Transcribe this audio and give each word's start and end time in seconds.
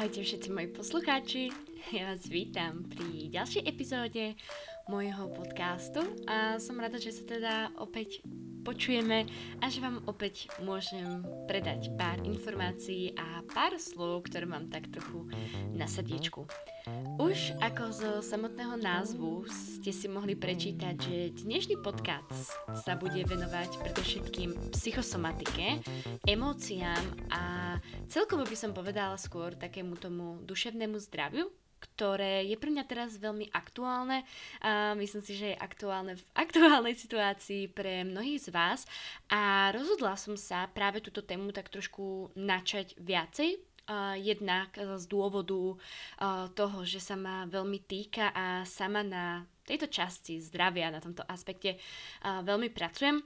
Ahojte 0.00 0.24
všetci 0.24 0.48
moji 0.56 0.68
poslucháči, 0.72 1.52
ja 1.92 2.08
vás 2.08 2.24
vítam 2.24 2.88
pri 2.88 3.28
ďalšej 3.36 3.68
epizóde 3.68 4.32
môjho 4.88 5.28
podcastu 5.28 6.00
a 6.24 6.56
som 6.56 6.80
rada, 6.80 6.96
že 6.96 7.12
sa 7.12 7.28
teda 7.28 7.68
opäť 7.76 8.24
počujeme 8.64 9.28
a 9.60 9.68
že 9.68 9.84
vám 9.84 10.00
opäť 10.08 10.48
môžem 10.64 11.20
predať 11.44 11.92
pár 12.00 12.16
informácií 12.24 13.12
a 13.12 13.44
pár 13.52 13.76
slov, 13.76 14.24
ktoré 14.24 14.48
mám 14.48 14.72
tak 14.72 14.88
trochu 14.88 15.28
na 15.76 15.84
srdiečku. 15.84 16.48
Už 17.20 17.52
ako 17.60 17.84
zo 17.92 18.12
samotného 18.24 18.80
názvu 18.80 19.44
ste 19.52 19.92
si 19.92 20.08
mohli 20.08 20.32
prečítať, 20.32 20.96
že 20.96 21.44
dnešný 21.44 21.76
podcast 21.84 22.56
sa 22.80 22.96
bude 22.96 23.20
venovať 23.20 23.76
predovšetkým 23.84 24.72
psychosomatike, 24.72 25.84
emóciám 26.24 27.04
a 27.28 27.76
celkovo 28.08 28.48
by 28.48 28.56
som 28.56 28.72
povedala 28.72 29.20
skôr 29.20 29.52
takému 29.60 30.00
tomu 30.00 30.40
duševnému 30.48 30.96
zdraviu, 31.04 31.52
ktoré 31.80 32.44
je 32.48 32.56
pre 32.60 32.72
mňa 32.72 32.84
teraz 32.88 33.16
veľmi 33.16 33.52
aktuálne 33.52 34.24
a 34.60 34.92
myslím 34.96 35.22
si, 35.24 35.32
že 35.36 35.52
je 35.52 35.60
aktuálne 35.60 36.16
v 36.16 36.24
aktuálnej 36.36 36.96
situácii 36.96 37.72
pre 37.72 38.04
mnohých 38.04 38.40
z 38.40 38.48
vás. 38.52 38.84
A 39.32 39.72
rozhodla 39.72 40.16
som 40.16 40.36
sa 40.36 40.68
práve 40.72 41.00
túto 41.00 41.20
tému 41.24 41.52
tak 41.52 41.72
trošku 41.72 42.32
načať 42.36 42.96
viacej 43.00 43.69
jednak 44.20 44.74
z 44.76 45.04
dôvodu 45.08 45.78
toho, 46.54 46.78
že 46.84 47.00
sa 47.00 47.16
ma 47.16 47.48
veľmi 47.48 47.80
týka 47.86 48.30
a 48.34 48.62
sama 48.68 49.00
na 49.00 49.46
tejto 49.64 49.86
časti 49.86 50.42
zdravia, 50.42 50.90
na 50.90 50.98
tomto 50.98 51.22
aspekte 51.26 51.78
veľmi 52.22 52.70
pracujem. 52.74 53.22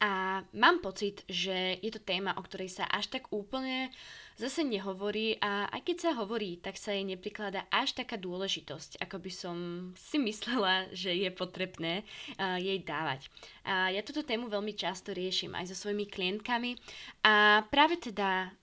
A 0.00 0.40
mám 0.56 0.80
pocit, 0.80 1.28
že 1.28 1.76
je 1.84 1.92
to 1.92 2.00
téma, 2.00 2.32
o 2.32 2.40
ktorej 2.40 2.72
sa 2.72 2.88
až 2.88 3.12
tak 3.12 3.28
úplne 3.36 3.92
zase 4.40 4.64
nehovorí 4.64 5.36
a 5.44 5.68
aj 5.68 5.84
keď 5.84 5.96
sa 6.00 6.10
hovorí, 6.16 6.56
tak 6.56 6.80
sa 6.80 6.96
jej 6.96 7.04
neprikladá 7.04 7.68
až 7.68 7.92
taká 7.92 8.16
dôležitosť, 8.16 8.96
ako 8.96 9.16
by 9.20 9.28
som 9.28 9.56
si 9.92 10.16
myslela, 10.16 10.88
že 10.96 11.12
je 11.12 11.28
potrebné 11.28 12.08
uh, 12.40 12.56
jej 12.56 12.80
dávať. 12.80 13.28
A 13.68 13.92
ja 13.92 14.00
túto 14.00 14.24
tému 14.24 14.48
veľmi 14.48 14.72
často 14.72 15.12
riešim 15.12 15.52
aj 15.52 15.68
so 15.68 15.76
svojimi 15.76 16.08
klientkami 16.08 16.80
a 17.20 17.68
práve 17.68 18.00
teda 18.00 18.56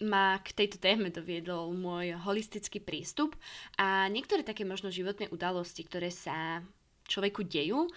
ma 0.00 0.40
k 0.40 0.56
tejto 0.56 0.80
téme 0.80 1.12
doviedol 1.12 1.76
môj 1.76 2.16
holistický 2.24 2.80
prístup 2.80 3.36
a 3.76 4.08
niektoré 4.08 4.40
také 4.40 4.64
možno 4.64 4.88
životné 4.88 5.28
udalosti, 5.28 5.84
ktoré 5.84 6.08
sa 6.08 6.64
človeku 7.04 7.44
dejú 7.44 7.88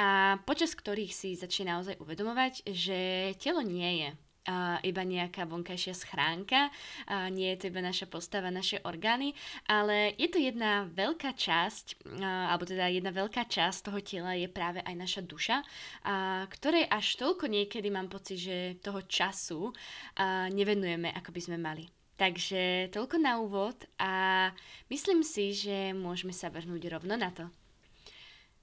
a 0.00 0.40
počas 0.48 0.72
ktorých 0.72 1.12
si 1.12 1.36
začne 1.36 1.76
naozaj 1.76 2.00
uvedomovať, 2.00 2.64
že 2.72 3.32
telo 3.36 3.60
nie 3.60 4.04
je 4.04 4.10
iba 4.82 5.02
nejaká 5.04 5.46
vonkajšia 5.46 5.94
schránka, 5.94 6.68
nie 7.30 7.54
je 7.54 7.58
to 7.60 7.64
iba 7.70 7.80
naša 7.84 8.06
postava, 8.10 8.50
naše 8.50 8.82
orgány, 8.82 9.34
ale 9.70 10.16
je 10.18 10.28
to 10.30 10.38
jedna 10.40 10.88
veľká 10.90 11.36
časť, 11.36 12.10
alebo 12.22 12.66
teda 12.66 12.90
jedna 12.90 13.14
veľká 13.14 13.46
časť 13.46 13.78
toho 13.86 14.00
tela 14.02 14.34
je 14.34 14.48
práve 14.50 14.82
aj 14.82 14.94
naša 14.96 15.22
duša, 15.22 15.56
ktorej 16.50 16.88
až 16.90 17.06
toľko 17.20 17.46
niekedy 17.46 17.88
mám 17.92 18.10
pocit, 18.10 18.40
že 18.40 18.80
toho 18.82 19.04
času 19.06 19.70
nevenujeme, 20.50 21.12
ako 21.14 21.30
by 21.30 21.40
sme 21.40 21.58
mali. 21.60 21.86
Takže 22.20 22.92
toľko 22.92 23.16
na 23.16 23.40
úvod 23.40 23.80
a 23.96 24.52
myslím 24.92 25.24
si, 25.24 25.56
že 25.56 25.96
môžeme 25.96 26.36
sa 26.36 26.52
vrhnúť 26.52 26.92
rovno 26.92 27.16
na 27.16 27.32
to. 27.32 27.48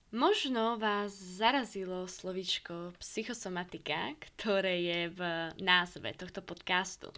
Možno 0.07 0.79
vás 0.79 1.11
zarazilo 1.11 2.07
slovičko 2.07 2.95
psychosomatika, 2.95 4.15
ktoré 4.15 4.79
je 4.79 5.01
v 5.11 5.21
názve 5.59 6.15
tohto 6.15 6.39
podcastu. 6.39 7.11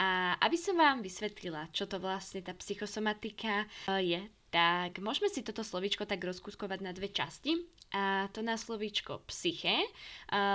A 0.00 0.40
aby 0.40 0.56
som 0.56 0.72
vám 0.80 1.04
vysvetlila, 1.04 1.68
čo 1.68 1.84
to 1.84 2.00
vlastne 2.00 2.40
tá 2.40 2.56
psychosomatika 2.56 3.68
e, 3.92 4.16
je, 4.16 4.20
tak 4.48 5.04
môžeme 5.04 5.28
si 5.28 5.44
toto 5.44 5.60
slovičko 5.60 6.08
tak 6.08 6.24
rozkuskovať 6.24 6.80
na 6.80 6.96
dve 6.96 7.12
časti. 7.12 7.60
A 7.92 8.32
to 8.32 8.40
na 8.40 8.54
slovíčko 8.56 9.20
psyche, 9.26 9.82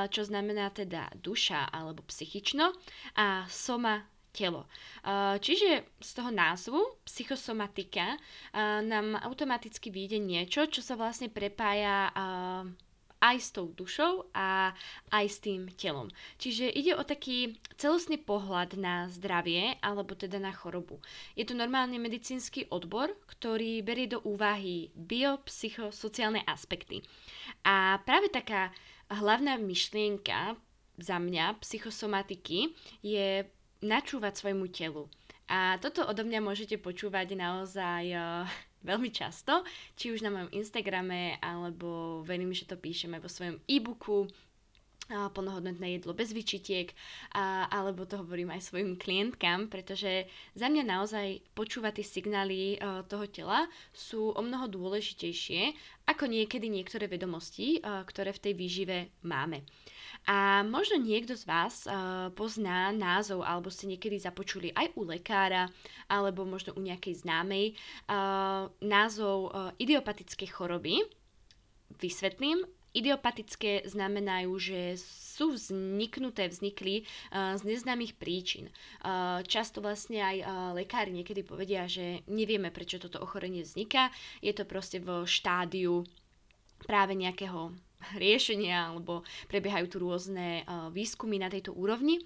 čo 0.08 0.22
znamená 0.24 0.72
teda 0.72 1.12
duša 1.20 1.68
alebo 1.68 2.00
psychično, 2.08 2.72
a 3.20 3.44
soma 3.52 4.08
telo. 4.36 4.68
Čiže 5.40 5.88
z 6.04 6.12
toho 6.12 6.36
názvu 6.36 6.84
psychosomatika 7.08 8.20
nám 8.84 9.16
automaticky 9.24 9.88
vyjde 9.88 10.20
niečo, 10.20 10.68
čo 10.68 10.84
sa 10.84 11.00
vlastne 11.00 11.32
prepája 11.32 12.12
aj 13.16 13.38
s 13.42 13.50
tou 13.56 13.72
dušou 13.74 14.30
a 14.38 14.76
aj 15.10 15.26
s 15.26 15.38
tým 15.42 15.72
telom. 15.74 16.14
Čiže 16.38 16.70
ide 16.70 16.94
o 16.94 17.02
taký 17.02 17.58
celostný 17.74 18.22
pohľad 18.22 18.78
na 18.78 19.10
zdravie 19.10 19.82
alebo 19.82 20.14
teda 20.14 20.38
na 20.38 20.54
chorobu. 20.54 21.02
Je 21.34 21.42
to 21.48 21.58
normálne 21.58 21.98
medicínsky 21.98 22.70
odbor, 22.70 23.10
ktorý 23.26 23.82
berie 23.82 24.06
do 24.06 24.22
úvahy 24.22 24.94
biopsychosociálne 24.94 26.46
aspekty. 26.46 27.02
A 27.66 27.98
práve 28.06 28.30
taká 28.30 28.70
hlavná 29.10 29.58
myšlienka 29.58 30.54
za 31.02 31.18
mňa 31.18 31.58
psychosomatiky 31.66 32.78
je 33.02 33.48
načúvať 33.86 34.34
svojmu 34.42 34.66
telu. 34.74 35.06
A 35.46 35.78
toto 35.78 36.02
odo 36.10 36.26
mňa 36.26 36.42
môžete 36.42 36.82
počúvať 36.82 37.38
naozaj 37.38 38.04
uh, 38.18 38.50
veľmi 38.90 39.14
často, 39.14 39.62
či 39.94 40.10
už 40.10 40.26
na 40.26 40.34
mojom 40.34 40.50
Instagrame, 40.58 41.38
alebo 41.38 42.22
verím, 42.26 42.50
že 42.50 42.66
to 42.66 42.76
píšeme 42.76 43.22
vo 43.22 43.30
svojom 43.30 43.62
e-booku, 43.70 44.26
a 45.06 45.30
plnohodnotné 45.30 46.02
jedlo 46.02 46.18
bez 46.18 46.34
vyčitiek, 46.34 46.90
a, 47.38 47.70
alebo 47.70 48.10
to 48.10 48.18
hovorím 48.18 48.50
aj 48.50 48.74
svojim 48.74 48.98
klientkám, 48.98 49.70
pretože 49.70 50.26
za 50.58 50.66
mňa 50.66 50.82
naozaj 50.82 51.46
počúvať 51.54 52.02
tie 52.02 52.06
signály 52.10 52.82
a, 52.82 53.06
toho 53.06 53.30
tela 53.30 53.70
sú 53.94 54.34
o 54.34 54.42
mnoho 54.42 54.66
dôležitejšie 54.66 55.78
ako 56.10 56.26
niekedy 56.26 56.70
niektoré 56.70 57.06
vedomosti, 57.06 57.82
ktoré 57.82 58.34
v 58.34 58.44
tej 58.50 58.54
výžive 58.54 58.98
máme. 59.26 59.66
A 60.24 60.64
možno 60.64 60.98
niekto 60.98 61.36
z 61.36 61.44
vás 61.44 61.84
uh, 61.86 62.32
pozná 62.34 62.96
názov, 62.96 63.44
alebo 63.44 63.68
ste 63.68 63.92
niekedy 63.92 64.18
započuli 64.18 64.72
aj 64.72 64.96
u 64.96 65.04
lekára, 65.04 65.68
alebo 66.08 66.48
možno 66.48 66.72
u 66.74 66.82
nejakej 66.82 67.22
známej, 67.22 67.76
uh, 68.08 68.72
názov 68.80 69.38
uh, 69.52 69.70
idiopatické 69.78 70.48
choroby. 70.48 71.04
Vysvetlím. 72.00 72.64
Idiopatické 72.96 73.84
znamenajú, 73.92 74.56
že 74.56 74.96
sú 75.36 75.52
vzniknuté, 75.52 76.48
vznikli 76.48 77.04
uh, 77.04 77.60
z 77.60 77.68
neznámych 77.68 78.16
príčin. 78.16 78.72
Uh, 79.04 79.44
často 79.44 79.84
vlastne 79.84 80.24
aj 80.24 80.38
uh, 80.40 80.48
lekári 80.72 81.12
niekedy 81.12 81.44
povedia, 81.44 81.92
že 81.92 82.24
nevieme, 82.32 82.72
prečo 82.72 82.96
toto 82.98 83.20
ochorenie 83.20 83.68
vzniká. 83.68 84.16
Je 84.40 84.56
to 84.56 84.64
proste 84.64 85.04
vo 85.04 85.28
štádiu 85.28 86.08
práve 86.88 87.20
nejakého 87.20 87.76
riešenia 88.14 88.94
alebo 88.94 89.26
prebiehajú 89.50 89.86
tu 89.90 89.98
rôzne 90.02 90.62
uh, 90.64 90.94
výskumy 90.94 91.42
na 91.42 91.50
tejto 91.50 91.74
úrovni. 91.74 92.22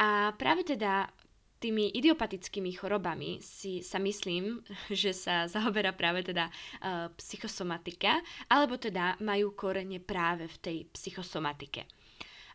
A 0.00 0.32
práve 0.34 0.64
teda 0.64 1.12
tými 1.58 1.90
idiopatickými 1.90 2.70
chorobami 2.78 3.42
si 3.42 3.82
sa 3.82 3.98
myslím, 3.98 4.62
že 5.02 5.10
sa 5.10 5.44
zaoberá 5.50 5.92
práve 5.92 6.22
teda 6.24 6.48
uh, 6.48 7.10
psychosomatika, 7.18 8.22
alebo 8.48 8.78
teda 8.78 9.18
majú 9.20 9.52
korene 9.52 9.98
práve 9.98 10.46
v 10.46 10.56
tej 10.62 10.78
psychosomatike. 10.94 11.84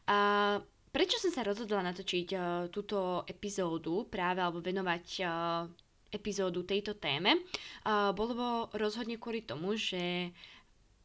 Uh, 0.04 0.60
prečo 0.92 1.20
som 1.20 1.32
sa 1.32 1.48
rozhodla 1.48 1.84
natočiť 1.92 2.28
uh, 2.36 2.42
túto 2.72 3.24
epizódu 3.28 4.08
práve 4.08 4.44
alebo 4.44 4.60
venovať 4.60 5.06
uh, 5.24 5.68
epizódu 6.12 6.64
tejto 6.64 6.96
téme? 7.00 7.44
Uh, 7.84 8.12
bolo 8.16 8.70
rozhodne 8.76 9.18
kvôli 9.18 9.44
tomu, 9.44 9.76
že 9.76 10.32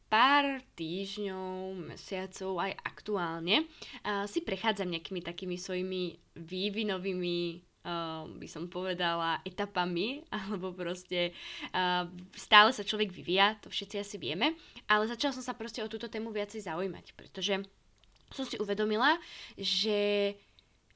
pár 0.09 0.59
týždňov, 0.73 1.77
mesiacov, 1.93 2.59
aj 2.59 2.73
aktuálne 2.81 3.63
uh, 3.63 4.25
si 4.25 4.41
prechádzam 4.41 4.89
nejakými 4.89 5.21
takými 5.21 5.55
svojimi 5.55 6.17
vývinovými 6.35 7.69
by 8.29 8.47
som 8.47 8.67
povedala, 8.67 9.39
etapami, 9.47 10.21
alebo 10.35 10.75
proste 10.75 11.31
uh, 11.71 12.05
stále 12.35 12.75
sa 12.75 12.83
človek 12.83 13.09
vyvíja, 13.09 13.57
to 13.63 13.71
všetci 13.71 13.95
asi 13.99 14.15
vieme, 14.19 14.55
ale 14.85 15.07
začala 15.07 15.35
som 15.35 15.45
sa 15.45 15.55
proste 15.55 15.81
o 15.81 15.91
túto 15.91 16.11
tému 16.11 16.29
viacej 16.29 16.67
zaujímať, 16.67 17.15
pretože 17.15 17.63
som 18.29 18.45
si 18.45 18.61
uvedomila, 18.61 19.17
že 19.57 20.37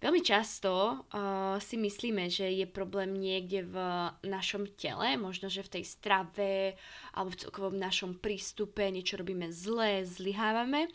Veľmi 0.04 0.20
často 0.20 1.00
uh, 1.00 1.56
si 1.64 1.80
myslíme, 1.80 2.28
že 2.28 2.44
je 2.52 2.68
problém 2.68 3.16
niekde 3.16 3.64
v 3.64 3.80
našom 4.28 4.68
tele, 4.76 5.16
možno, 5.16 5.48
že 5.48 5.64
v 5.64 5.80
tej 5.80 5.84
strave 5.88 6.76
alebo 7.16 7.32
v 7.32 7.40
celkovom 7.48 7.80
našom 7.80 8.20
prístupe 8.20 8.84
niečo 8.92 9.16
robíme 9.16 9.48
zle, 9.48 10.04
zlyhávame, 10.04 10.92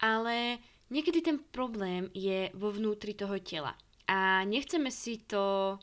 ale 0.00 0.56
niekedy 0.88 1.20
ten 1.20 1.36
problém 1.52 2.08
je 2.16 2.48
vo 2.56 2.72
vnútri 2.72 3.12
toho 3.12 3.36
tela. 3.44 3.76
A 4.08 4.40
nechceme 4.48 4.88
si 4.88 5.20
to 5.20 5.76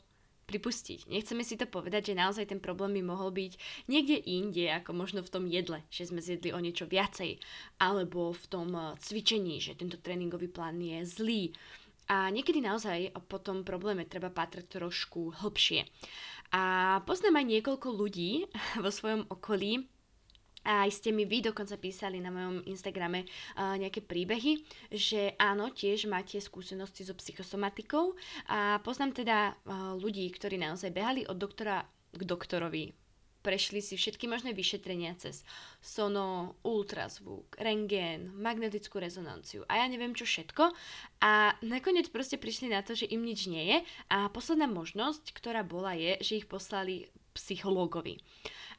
pripustiť. 0.44 1.08
Nechceme 1.08 1.40
si 1.46 1.56
to 1.56 1.70
povedať, 1.70 2.12
že 2.12 2.20
naozaj 2.20 2.50
ten 2.50 2.60
problém 2.60 3.00
by 3.00 3.02
mohol 3.06 3.30
byť 3.32 3.52
niekde 3.88 4.18
inde, 4.18 4.66
ako 4.68 4.92
možno 4.92 5.20
v 5.24 5.32
tom 5.32 5.44
jedle, 5.48 5.80
že 5.88 6.10
sme 6.10 6.20
zjedli 6.20 6.52
o 6.52 6.60
niečo 6.60 6.84
viacej, 6.84 7.40
alebo 7.80 8.34
v 8.34 8.44
tom 8.50 8.68
cvičení, 9.00 9.62
že 9.62 9.78
tento 9.78 9.96
tréningový 9.96 10.52
plán 10.52 10.76
je 10.82 11.00
zlý, 11.06 11.42
A 12.08 12.28
niekedy 12.28 12.60
naozaj 12.60 13.16
po 13.26 13.40
tom 13.40 13.64
probléme 13.64 14.04
treba 14.04 14.28
patrať 14.28 14.80
trošku 14.80 15.40
hlbšie. 15.40 15.88
A 16.52 16.62
poznám 17.08 17.40
aj 17.40 17.46
niekoľko 17.58 17.88
ľudí 17.90 18.44
vo 18.84 18.90
svojom 18.92 19.24
okolí, 19.32 19.88
a 20.64 20.88
aj 20.88 20.96
ste 20.96 21.12
mi 21.12 21.28
vy 21.28 21.44
dokonca 21.44 21.76
písali 21.76 22.24
na 22.24 22.32
mojom 22.32 22.64
Instagrame 22.64 23.28
uh, 23.28 23.76
nejaké 23.76 24.00
príbehy, 24.00 24.64
že 24.88 25.36
áno, 25.36 25.68
tiež 25.68 26.08
máte 26.08 26.40
skúsenosti 26.40 27.04
so 27.04 27.12
psychosomatikou. 27.12 28.16
A 28.48 28.80
poznám 28.80 29.12
teda 29.12 29.52
uh, 29.52 29.92
ľudí, 30.00 30.24
ktorí 30.32 30.56
naozaj 30.56 30.88
behali 30.88 31.28
od 31.28 31.36
doktora 31.36 31.84
k 32.16 32.20
doktorovi 32.24 33.03
prešli 33.44 33.84
si 33.84 34.00
všetky 34.00 34.24
možné 34.24 34.56
vyšetrenia 34.56 35.12
cez 35.20 35.44
sono, 35.84 36.56
ultrazvuk, 36.64 37.60
rengén, 37.60 38.32
magnetickú 38.32 38.96
rezonanciu 38.96 39.68
a 39.68 39.84
ja 39.84 39.86
neviem 39.86 40.16
čo 40.16 40.24
všetko. 40.24 40.72
A 41.20 41.52
nakoniec 41.60 42.08
proste 42.08 42.40
prišli 42.40 42.72
na 42.72 42.80
to, 42.80 42.96
že 42.96 43.12
im 43.12 43.20
nič 43.20 43.44
nie 43.44 43.64
je 43.68 43.78
a 44.08 44.32
posledná 44.32 44.64
možnosť, 44.64 45.36
ktorá 45.36 45.60
bola 45.60 45.92
je, 45.92 46.16
že 46.24 46.40
ich 46.40 46.48
poslali 46.48 47.12
psychológovi. 47.36 48.24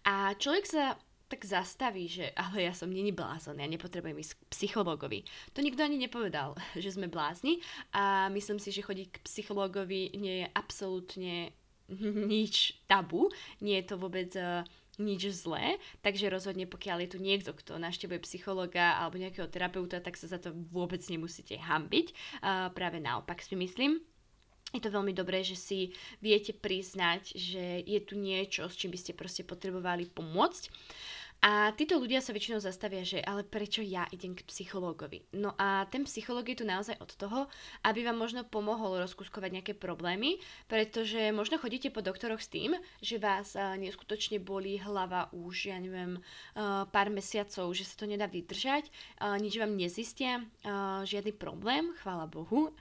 A 0.10 0.34
človek 0.34 0.66
sa 0.66 0.98
tak 1.26 1.42
zastaví, 1.42 2.06
že 2.06 2.30
ale 2.38 2.70
ja 2.70 2.74
som 2.74 2.90
není 2.90 3.10
blázon, 3.10 3.58
ja 3.58 3.66
nepotrebujem 3.66 4.22
ísť 4.22 4.34
k 4.38 4.42
psychológovi. 4.54 5.26
To 5.58 5.66
nikto 5.66 5.82
ani 5.82 5.98
nepovedal, 5.98 6.54
že 6.84 6.94
sme 6.94 7.10
blázni 7.10 7.62
a 7.94 8.30
myslím 8.34 8.62
si, 8.62 8.70
že 8.70 8.86
chodiť 8.86 9.08
k 9.10 9.24
psychológovi 9.26 10.14
nie 10.18 10.46
je 10.46 10.48
absolútne 10.54 11.54
nič 12.34 12.80
tabu, 12.90 13.30
nie 13.62 13.78
je 13.82 13.86
to 13.86 13.96
vôbec 14.02 14.32
uh, 14.38 14.66
nič 14.98 15.28
zlé, 15.36 15.76
takže 16.00 16.32
rozhodne 16.32 16.66
pokiaľ 16.66 17.06
je 17.06 17.10
tu 17.16 17.20
niekto, 17.20 17.52
kto 17.52 17.76
naštevuje 17.76 18.24
psychologa 18.24 18.96
alebo 19.00 19.20
nejakého 19.20 19.52
terapeuta, 19.52 20.00
tak 20.00 20.16
sa 20.16 20.32
za 20.32 20.40
to 20.40 20.56
vôbec 20.72 21.04
nemusíte 21.12 21.60
hambiť. 21.60 22.08
Uh, 22.40 22.72
práve 22.72 23.04
naopak 23.04 23.44
si 23.44 23.60
myslím. 23.60 24.00
Je 24.76 24.84
to 24.84 24.92
veľmi 24.92 25.16
dobré, 25.16 25.40
že 25.40 25.56
si 25.56 25.96
viete 26.20 26.52
priznať, 26.52 27.32
že 27.32 27.80
je 27.88 28.00
tu 28.04 28.20
niečo, 28.20 28.68
s 28.68 28.76
čím 28.76 28.92
by 28.92 29.00
ste 29.00 29.16
proste 29.16 29.48
potrebovali 29.48 30.04
pomôcť. 30.12 30.68
A 31.42 31.70
títo 31.78 32.02
ľudia 32.02 32.24
sa 32.24 32.34
väčšinou 32.34 32.58
zastavia, 32.58 33.06
že 33.06 33.22
ale 33.22 33.46
prečo 33.46 33.84
ja 33.84 34.10
idem 34.10 34.34
k 34.34 34.48
psychológovi? 34.50 35.30
No 35.38 35.54
a 35.60 35.86
ten 35.92 36.08
psychológ 36.08 36.50
je 36.50 36.58
tu 36.62 36.66
naozaj 36.66 36.98
od 36.98 37.12
toho, 37.14 37.40
aby 37.86 38.02
vám 38.02 38.18
možno 38.18 38.42
pomohol 38.48 38.98
rozkuskovať 39.04 39.50
nejaké 39.54 39.74
problémy, 39.78 40.42
pretože 40.66 41.30
možno 41.36 41.62
chodíte 41.62 41.94
po 41.94 42.02
doktoroch 42.02 42.42
s 42.42 42.50
tým, 42.50 42.74
že 42.98 43.22
vás 43.22 43.54
uh, 43.54 43.78
neskutočne 43.78 44.42
bolí 44.42 44.82
hlava 44.82 45.30
už, 45.38 45.70
ja 45.70 45.78
neviem, 45.78 46.18
uh, 46.18 46.90
pár 46.90 47.14
mesiacov, 47.14 47.70
že 47.78 47.86
sa 47.86 47.94
to 47.94 48.10
nedá 48.10 48.26
vydržať, 48.26 48.90
uh, 49.22 49.38
nič 49.38 49.62
vám 49.62 49.78
nezistia, 49.78 50.42
žiadny 51.06 51.36
problém, 51.38 51.94
chvála 52.02 52.26
Bohu, 52.26 52.74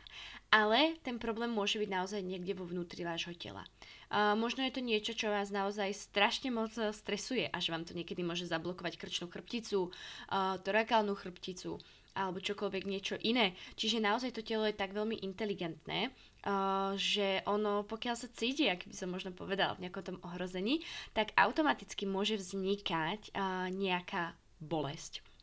ale 0.55 0.95
ten 1.03 1.19
problém 1.19 1.51
môže 1.51 1.83
byť 1.83 1.91
naozaj 1.91 2.23
niekde 2.23 2.55
vo 2.55 2.63
vnútri 2.63 3.03
vášho 3.03 3.35
tela. 3.35 3.67
Uh, 4.07 4.39
možno 4.39 4.63
je 4.63 4.79
to 4.79 4.87
niečo, 4.87 5.11
čo 5.11 5.27
vás 5.27 5.51
naozaj 5.51 5.91
strašne 5.91 6.55
moc 6.55 6.71
stresuje, 6.71 7.51
až 7.51 7.75
vám 7.75 7.83
to 7.83 7.91
niekedy 7.91 8.23
môže 8.23 8.47
zablokovať 8.47 8.95
krčnú 8.95 9.27
chrbticu, 9.27 9.91
uh, 9.91 10.55
torakálnu 10.63 11.19
chrbticu 11.19 11.83
alebo 12.15 12.39
čokoľvek 12.39 12.87
niečo 12.87 13.19
iné. 13.27 13.59
Čiže 13.75 13.99
naozaj 13.99 14.39
to 14.39 14.47
telo 14.47 14.63
je 14.71 14.79
tak 14.79 14.95
veľmi 14.95 15.27
inteligentné, 15.27 16.15
uh, 16.47 16.95
že 16.95 17.43
ono, 17.51 17.83
pokiaľ 17.83 18.15
sa 18.15 18.31
cíti, 18.31 18.71
ak 18.71 18.87
by 18.87 18.95
som 18.95 19.11
možno 19.11 19.35
povedala, 19.35 19.75
v 19.75 19.91
nejakom 19.91 20.15
tom 20.15 20.19
ohrození, 20.23 20.87
tak 21.11 21.35
automaticky 21.35 22.07
môže 22.07 22.39
vznikať 22.39 23.35
nejaká 23.75 24.39
bolesť. 24.63 25.34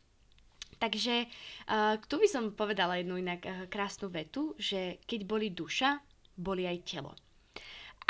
Takže 0.82 1.30
uh, 1.30 1.94
tu 2.10 2.18
by 2.18 2.26
som 2.26 2.50
povedala 2.58 2.98
jednu 2.98 3.22
inak 3.22 3.46
uh, 3.46 3.52
krásnu 3.70 4.10
vetu, 4.10 4.58
že 4.58 4.98
keď 5.06 5.20
boli 5.22 5.54
duša, 5.54 6.02
boli 6.34 6.66
aj 6.66 6.82
telo. 6.82 7.14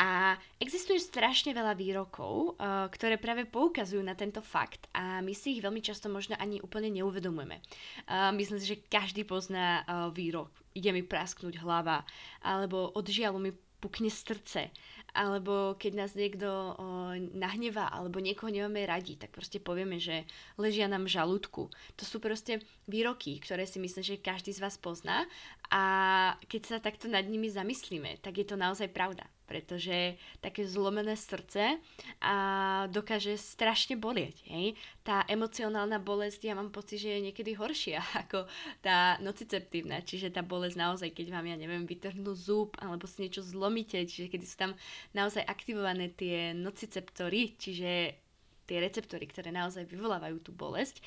A 0.00 0.40
existuje 0.56 0.96
strašne 0.96 1.52
veľa 1.52 1.76
výrokov, 1.76 2.56
uh, 2.56 2.88
ktoré 2.88 3.20
práve 3.20 3.44
poukazujú 3.44 4.00
na 4.00 4.16
tento 4.16 4.40
fakt 4.40 4.88
a 4.96 5.20
my 5.20 5.36
si 5.36 5.52
ich 5.52 5.60
veľmi 5.60 5.84
často 5.84 6.08
možno 6.08 6.32
ani 6.40 6.64
úplne 6.64 6.88
neuvedomujeme. 6.88 7.60
Uh, 8.08 8.32
myslím 8.40 8.56
si, 8.56 8.72
že 8.72 8.88
každý 8.88 9.28
pozná 9.28 9.84
uh, 9.84 10.08
výrok, 10.08 10.48
ide 10.72 10.96
mi 10.96 11.04
prasknúť 11.04 11.60
hlava, 11.60 12.08
alebo 12.40 12.88
od 12.96 13.04
žialu 13.04 13.36
mi 13.36 13.52
pukne 13.82 14.08
srdce, 14.08 14.72
alebo 15.12 15.76
keď 15.76 15.92
nás 15.92 16.12
niekto 16.16 16.48
o, 16.48 16.74
nahnevá, 17.36 17.92
alebo 17.92 18.16
niekoho 18.16 18.48
nemáme 18.48 18.88
radi, 18.88 19.20
tak 19.20 19.28
proste 19.28 19.60
povieme, 19.60 20.00
že 20.00 20.24
ležia 20.56 20.88
nám 20.88 21.04
v 21.04 21.14
žalúdku. 21.20 21.68
To 22.00 22.04
sú 22.08 22.16
proste 22.16 22.64
výroky, 22.88 23.36
ktoré 23.40 23.68
si 23.68 23.76
myslím, 23.76 24.04
že 24.04 24.24
každý 24.24 24.56
z 24.56 24.64
vás 24.64 24.80
pozná 24.80 25.28
a 25.70 25.84
keď 26.48 26.62
sa 26.66 26.76
takto 26.82 27.06
nad 27.06 27.24
nimi 27.28 27.52
zamyslíme, 27.52 28.18
tak 28.24 28.40
je 28.40 28.46
to 28.48 28.56
naozaj 28.56 28.90
pravda 28.90 29.28
pretože 29.52 30.16
také 30.40 30.64
zlomené 30.64 31.12
srdce 31.12 31.76
a 32.24 32.36
dokáže 32.88 33.36
strašne 33.36 34.00
bolieť. 34.00 34.40
Hej? 34.48 34.80
Tá 35.04 35.28
emocionálna 35.28 36.00
bolesť, 36.00 36.48
ja 36.48 36.56
mám 36.56 36.72
pocit, 36.72 37.04
že 37.04 37.20
je 37.20 37.28
niekedy 37.28 37.52
horšia 37.52 38.00
ako 38.24 38.48
tá 38.80 39.20
nociceptívna, 39.20 40.00
čiže 40.00 40.32
tá 40.32 40.40
bolesť 40.40 40.80
naozaj, 40.80 41.12
keď 41.12 41.36
vám, 41.36 41.52
ja 41.52 41.60
neviem, 41.60 41.84
vytrhnú 41.84 42.32
zub 42.32 42.72
alebo 42.80 43.04
si 43.04 43.28
niečo 43.28 43.44
zlomíte, 43.44 44.00
čiže 44.08 44.32
keď 44.32 44.40
sú 44.48 44.56
tam 44.56 44.72
naozaj 45.12 45.44
aktivované 45.44 46.08
tie 46.08 46.56
nociceptory, 46.56 47.52
čiže 47.60 48.16
tie 48.64 48.78
receptory, 48.80 49.28
ktoré 49.28 49.52
naozaj 49.52 49.84
vyvolávajú 49.84 50.40
tú 50.40 50.56
bolesť. 50.56 51.04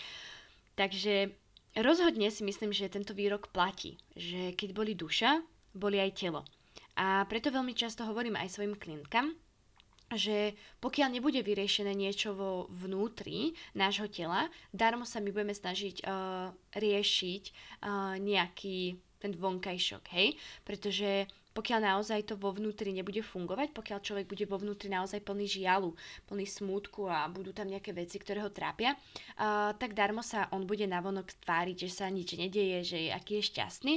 Takže 0.77 1.33
rozhodne 1.79 2.31
si 2.31 2.43
myslím, 2.47 2.71
že 2.71 2.91
tento 2.91 3.11
výrok 3.11 3.51
platí, 3.51 3.99
že 4.15 4.55
keď 4.55 4.69
boli 4.71 4.93
duša, 4.95 5.43
boli 5.75 5.99
aj 5.99 6.11
telo. 6.15 6.41
A 6.95 7.27
preto 7.27 7.51
veľmi 7.51 7.75
často 7.75 8.07
hovorím 8.07 8.39
aj 8.39 8.55
svojim 8.55 8.79
klientkám, 8.79 9.35
že 10.15 10.55
pokiaľ 10.79 11.17
nebude 11.17 11.41
vyriešené 11.43 11.91
niečo 11.91 12.37
vo 12.37 12.71
vnútri 12.71 13.57
nášho 13.75 14.07
tela, 14.07 14.47
darmo 14.71 15.03
sa 15.03 15.19
my 15.19 15.33
budeme 15.33 15.51
snažiť 15.51 16.05
uh, 16.05 16.53
riešiť 16.77 17.43
uh, 17.49 18.15
nejaký 18.21 18.95
ten 19.17 19.31
vonkajšok, 19.33 20.03
hej? 20.13 20.37
Pretože 20.61 21.25
pokiaľ 21.55 21.79
naozaj 21.95 22.27
to 22.27 22.35
vo 22.35 22.51
vnútri 22.51 22.91
nebude 22.91 23.23
fungovať, 23.23 23.71
pokiaľ 23.71 23.99
človek 24.03 24.27
bude 24.27 24.43
vo 24.43 24.59
vnútri 24.59 24.91
naozaj 24.91 25.23
plný 25.23 25.47
žialu, 25.47 25.95
plný 26.27 26.43
smútku 26.43 27.07
a 27.07 27.31
budú 27.31 27.55
tam 27.55 27.71
nejaké 27.71 27.95
veci, 27.95 28.19
ktoré 28.19 28.43
ho 28.43 28.51
trápia, 28.51 28.93
uh, 28.93 29.71
tak 29.79 29.95
darmo 29.95 30.19
sa 30.19 30.51
on 30.51 30.67
bude 30.67 30.83
navonok 30.83 31.31
tváriť, 31.47 31.87
že 31.87 31.89
sa 31.89 32.11
nič 32.11 32.35
nedeje, 32.35 32.83
že 32.83 32.97
je 33.07 33.09
aký 33.15 33.39
je 33.39 33.47
šťastný. 33.55 33.93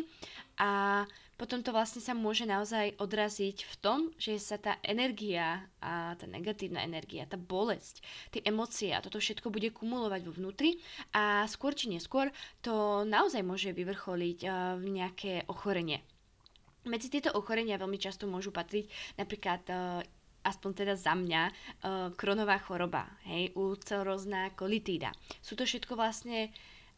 A 0.63 1.03
potom 1.39 1.63
to 1.63 1.71
vlastne 1.71 2.03
sa 2.03 2.19
môže 2.19 2.43
naozaj 2.43 2.99
odraziť 2.99 3.63
v 3.63 3.75
tom, 3.79 3.99
že 4.19 4.43
sa 4.43 4.59
tá 4.59 4.75
energia 4.83 5.63
a 5.79 6.19
tá 6.19 6.27
negatívna 6.27 6.83
energia, 6.83 7.31
tá 7.31 7.39
bolesť, 7.39 8.03
tie 8.35 8.43
emócie 8.43 8.91
a 8.91 8.99
toto 8.99 9.23
všetko 9.23 9.47
bude 9.47 9.71
kumulovať 9.71 10.27
vo 10.27 10.35
vnútri 10.35 10.83
a 11.15 11.47
skôr 11.47 11.79
či 11.79 11.95
neskôr 11.95 12.35
to 12.59 13.07
naozaj 13.07 13.47
môže 13.47 13.71
vyvrcholiť 13.71 14.39
v 14.83 14.85
nejaké 14.91 15.47
ochorenie. 15.47 16.03
Medzi 16.87 17.11
tieto 17.11 17.35
ochorenia 17.35 17.81
veľmi 17.81 17.99
často 17.99 18.31
môžu 18.31 18.55
patriť 18.55 18.87
napríklad 19.19 19.63
aspoň 20.49 20.71
teda 20.73 20.95
za 20.97 21.13
mňa, 21.13 21.43
uh, 21.45 21.53
kronová 22.17 22.57
choroba, 22.63 23.05
hej, 23.29 23.53
ulcerozná 23.53 24.57
kolitída. 24.57 25.13
Sú 25.45 25.59
to 25.59 25.69
všetko 25.69 25.99
vlastne 25.99 26.49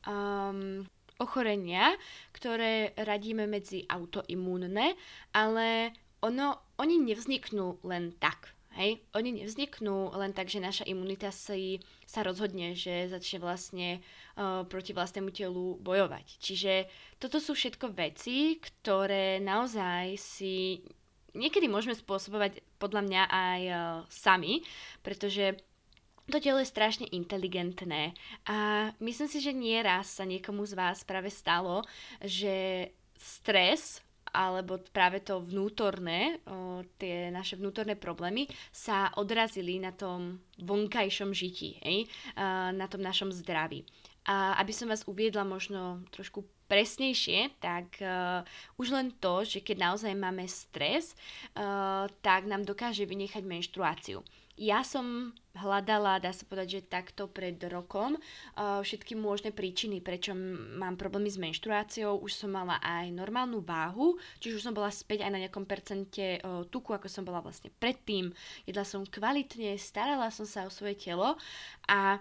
um, 0.07 0.87
ochorenia, 1.19 1.99
ktoré 2.33 2.95
radíme 2.97 3.45
medzi 3.51 3.85
autoimúnne, 3.91 4.95
ale 5.35 5.93
ono, 6.23 6.77
oni 6.81 6.97
nevzniknú 7.01 7.83
len 7.85 8.15
tak. 8.17 8.55
Hej? 8.81 9.05
Oni 9.13 9.37
nevzniknú 9.37 10.17
len 10.17 10.33
tak, 10.33 10.49
že 10.49 10.57
naša 10.57 10.89
imunita 10.89 11.29
si 11.29 11.85
sa 12.09 12.25
rozhodne, 12.25 12.73
že 12.73 13.13
začne 13.13 13.39
vlastne 13.45 13.89
uh, 14.41 14.65
proti 14.65 14.97
vlastnému 14.97 15.29
telu 15.37 15.77
bojovať. 15.85 16.41
Čiže 16.41 16.89
toto 17.21 17.37
sú 17.37 17.53
všetko 17.53 17.93
veci, 17.93 18.57
ktoré 18.57 19.37
naozaj 19.45 20.17
si 20.17 20.81
niekedy 21.37 21.69
môžeme 21.69 21.93
spôsobovať 21.93 22.65
podľa 22.81 23.03
mňa 23.05 23.23
aj 23.29 23.61
uh, 23.69 23.77
sami, 24.09 24.65
pretože 25.05 25.61
to 26.31 26.39
telo 26.39 26.63
je 26.63 26.73
strašne 26.73 27.11
inteligentné 27.11 28.15
a 28.47 28.91
myslím 29.03 29.27
si, 29.27 29.43
že 29.43 29.51
nieraz 29.51 30.15
sa 30.15 30.23
niekomu 30.23 30.63
z 30.63 30.79
vás 30.79 31.03
práve 31.03 31.27
stalo, 31.27 31.83
že 32.23 32.87
stres 33.19 33.99
alebo 34.31 34.79
práve 34.95 35.21
to 35.21 35.43
vnútorné, 35.43 36.39
tie 36.99 37.29
naše 37.31 37.59
vnútorné 37.59 37.99
problémy 37.99 38.47
sa 38.71 39.11
odrazili 39.19 39.83
na 39.83 39.91
tom 39.91 40.39
vonkajšom 40.63 41.35
žití, 41.35 41.79
hej? 41.83 42.07
A, 42.39 42.71
na 42.71 42.87
tom 42.87 43.03
našom 43.03 43.35
zdraví. 43.35 43.83
A 44.29 44.61
aby 44.61 44.71
som 44.71 44.87
vás 44.87 45.03
uviedla 45.09 45.43
možno 45.43 46.05
trošku 46.13 46.45
presnejšie, 46.71 47.59
tak 47.59 47.99
uh, 47.99 48.47
už 48.79 48.95
len 48.95 49.11
to, 49.19 49.43
že 49.43 49.59
keď 49.59 49.91
naozaj 49.91 50.15
máme 50.15 50.47
stres, 50.47 51.19
uh, 51.59 52.07
tak 52.23 52.47
nám 52.47 52.63
dokáže 52.63 53.03
vynechať 53.11 53.43
menštruáciu. 53.43 54.23
Ja 54.59 54.85
som 54.85 55.33
hľadala, 55.57 56.21
dá 56.21 56.31
sa 56.37 56.45
povedať, 56.45 56.69
že 56.79 56.91
takto 56.91 57.27
pred 57.27 57.57
rokom 57.73 58.15
uh, 58.15 58.85
všetky 58.85 59.17
možné 59.17 59.51
príčiny, 59.57 60.05
prečo 60.05 60.37
mám 60.77 61.01
problémy 61.01 61.33
s 61.33 61.41
menštruáciou. 61.41 62.21
Už 62.21 62.37
som 62.37 62.53
mala 62.53 62.77
aj 62.85 63.09
normálnu 63.09 63.65
váhu, 63.65 64.21
čiže 64.37 64.61
už 64.61 64.65
som 64.69 64.77
bola 64.77 64.93
späť 64.93 65.25
aj 65.25 65.33
na 65.33 65.41
nejakom 65.43 65.65
percente 65.65 66.39
uh, 66.45 66.63
tuku, 66.69 66.93
ako 66.93 67.09
som 67.09 67.25
bola 67.25 67.41
vlastne 67.41 67.73
predtým. 67.81 68.31
Jedla 68.69 68.85
som 68.85 69.03
kvalitne, 69.09 69.81
starala 69.81 70.29
som 70.29 70.45
sa 70.45 70.69
o 70.69 70.71
svoje 70.71 70.99
telo 71.09 71.41
a 71.89 72.21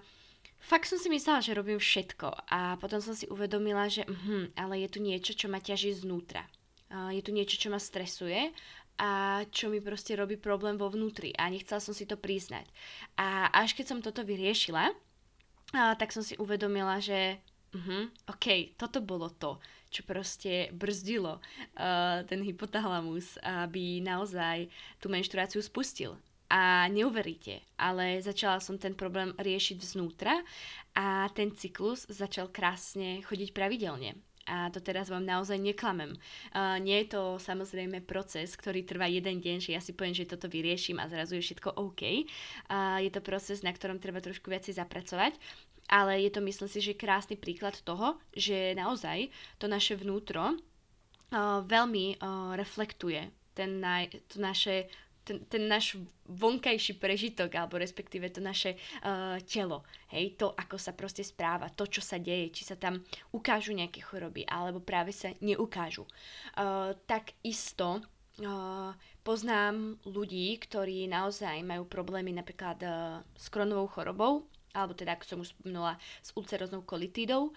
fakt 0.63 0.87
som 0.87 0.97
si 0.97 1.11
myslela, 1.11 1.43
že 1.43 1.57
robím 1.57 1.77
všetko 1.77 2.49
a 2.49 2.79
potom 2.79 3.03
som 3.03 3.13
si 3.13 3.27
uvedomila, 3.27 3.91
že 3.91 4.07
uh, 4.07 4.47
ale 4.55 4.87
je 4.87 4.89
tu 4.89 4.99
niečo, 5.03 5.35
čo 5.35 5.51
ma 5.51 5.59
ťaží 5.59 5.91
znútra. 5.91 6.47
Uh, 6.89 7.13
je 7.13 7.21
tu 7.21 7.29
niečo, 7.29 7.61
čo 7.61 7.69
ma 7.69 7.77
stresuje 7.77 8.49
a 8.99 9.41
čo 9.47 9.71
mi 9.71 9.79
proste 9.79 10.19
robí 10.19 10.35
problém 10.35 10.75
vo 10.75 10.91
vnútri 10.91 11.31
a 11.39 11.47
nechcela 11.47 11.79
som 11.79 11.95
si 11.95 12.03
to 12.03 12.19
priznať. 12.19 12.67
A 13.15 13.47
až 13.55 13.71
keď 13.71 13.85
som 13.87 14.03
toto 14.03 14.27
vyriešila, 14.27 14.91
a, 14.91 15.95
tak 15.95 16.11
som 16.11 16.19
si 16.19 16.35
uvedomila, 16.35 16.99
že 16.99 17.39
uh-huh, 17.71 18.11
OK, 18.27 18.75
toto 18.75 18.99
bolo 18.99 19.31
to, 19.31 19.55
čo 19.87 20.03
proste 20.03 20.67
brzdilo 20.75 21.39
uh, 21.39 22.21
ten 22.27 22.43
hypotalamus, 22.43 23.39
aby 23.41 24.03
naozaj 24.03 24.67
tú 24.99 25.07
menštruáciu 25.07 25.63
spustil. 25.63 26.19
A 26.49 26.89
neuveríte, 26.89 27.61
ale 27.77 28.25
začala 28.25 28.57
som 28.57 28.75
ten 28.75 28.97
problém 28.97 29.37
riešiť 29.37 29.77
vznútra 29.79 30.41
a 30.97 31.29
ten 31.37 31.53
cyklus 31.53 32.09
začal 32.09 32.49
krásne 32.49 33.21
chodiť 33.21 33.53
pravidelne 33.53 34.17
a 34.49 34.73
to 34.73 34.81
teraz 34.81 35.13
vám 35.13 35.21
naozaj 35.21 35.61
neklamem. 35.61 36.17
Uh, 36.49 36.81
nie 36.81 37.05
je 37.05 37.13
to 37.13 37.37
samozrejme 37.37 38.01
proces, 38.01 38.57
ktorý 38.57 38.81
trvá 38.81 39.05
jeden 39.05 39.37
deň, 39.37 39.57
že 39.61 39.77
ja 39.77 39.81
si 39.81 39.93
poviem, 39.93 40.17
že 40.17 40.25
toto 40.25 40.49
vyrieším 40.49 40.97
a 40.97 41.05
zrazu 41.05 41.37
je 41.37 41.45
všetko 41.45 41.77
OK. 41.77 42.01
Uh, 42.65 42.97
je 43.05 43.13
to 43.13 43.21
proces, 43.21 43.61
na 43.61 43.69
ktorom 43.69 44.01
treba 44.01 44.17
trošku 44.25 44.49
viacej 44.49 44.81
zapracovať, 44.81 45.37
ale 45.85 46.25
je 46.25 46.33
to 46.33 46.41
myslím 46.41 46.69
si, 46.69 46.81
že 46.81 46.97
krásny 46.97 47.37
príklad 47.37 47.77
toho, 47.85 48.17
že 48.33 48.73
naozaj 48.73 49.29
to 49.61 49.69
naše 49.69 49.93
vnútro 49.93 50.57
uh, 50.57 51.61
veľmi 51.61 52.17
uh, 52.17 52.57
reflektuje 52.57 53.29
ten 53.53 53.83
naj, 53.83 54.15
to 54.31 54.39
naše 54.39 54.87
ten, 55.29 55.45
ten 55.45 55.69
náš 55.69 56.01
vonkajší 56.25 56.97
prežitok, 56.97 57.53
alebo 57.53 57.77
respektíve 57.77 58.33
to 58.33 58.41
naše 58.41 58.73
uh, 59.05 59.37
telo, 59.45 59.85
hej, 60.09 60.33
to, 60.33 60.49
ako 60.57 60.81
sa 60.81 60.97
proste 60.97 61.21
správa, 61.21 61.69
to, 61.69 61.85
čo 61.85 62.01
sa 62.01 62.17
deje, 62.17 62.49
či 62.49 62.65
sa 62.65 62.73
tam 62.73 63.05
ukážu 63.29 63.77
nejaké 63.77 64.01
choroby, 64.01 64.49
alebo 64.49 64.81
práve 64.81 65.13
sa 65.13 65.29
neukážu. 65.45 66.09
Uh, 66.57 66.97
tak 67.05 67.37
isto 67.45 68.01
uh, 68.41 68.91
poznám 69.21 70.01
ľudí, 70.09 70.57
ktorí 70.57 71.05
naozaj 71.05 71.61
majú 71.61 71.85
problémy 71.85 72.33
napríklad 72.33 72.77
uh, 72.81 73.21
s 73.37 73.53
kronovou 73.53 73.85
chorobou, 73.85 74.49
alebo 74.73 74.97
teda, 74.97 75.17
ako 75.17 75.25
som 75.25 75.41
už 75.45 75.53
spomenula, 75.53 75.97
s 76.25 76.29
ulceroznou 76.33 76.81
kolitídou 76.85 77.53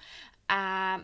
a 0.48 0.96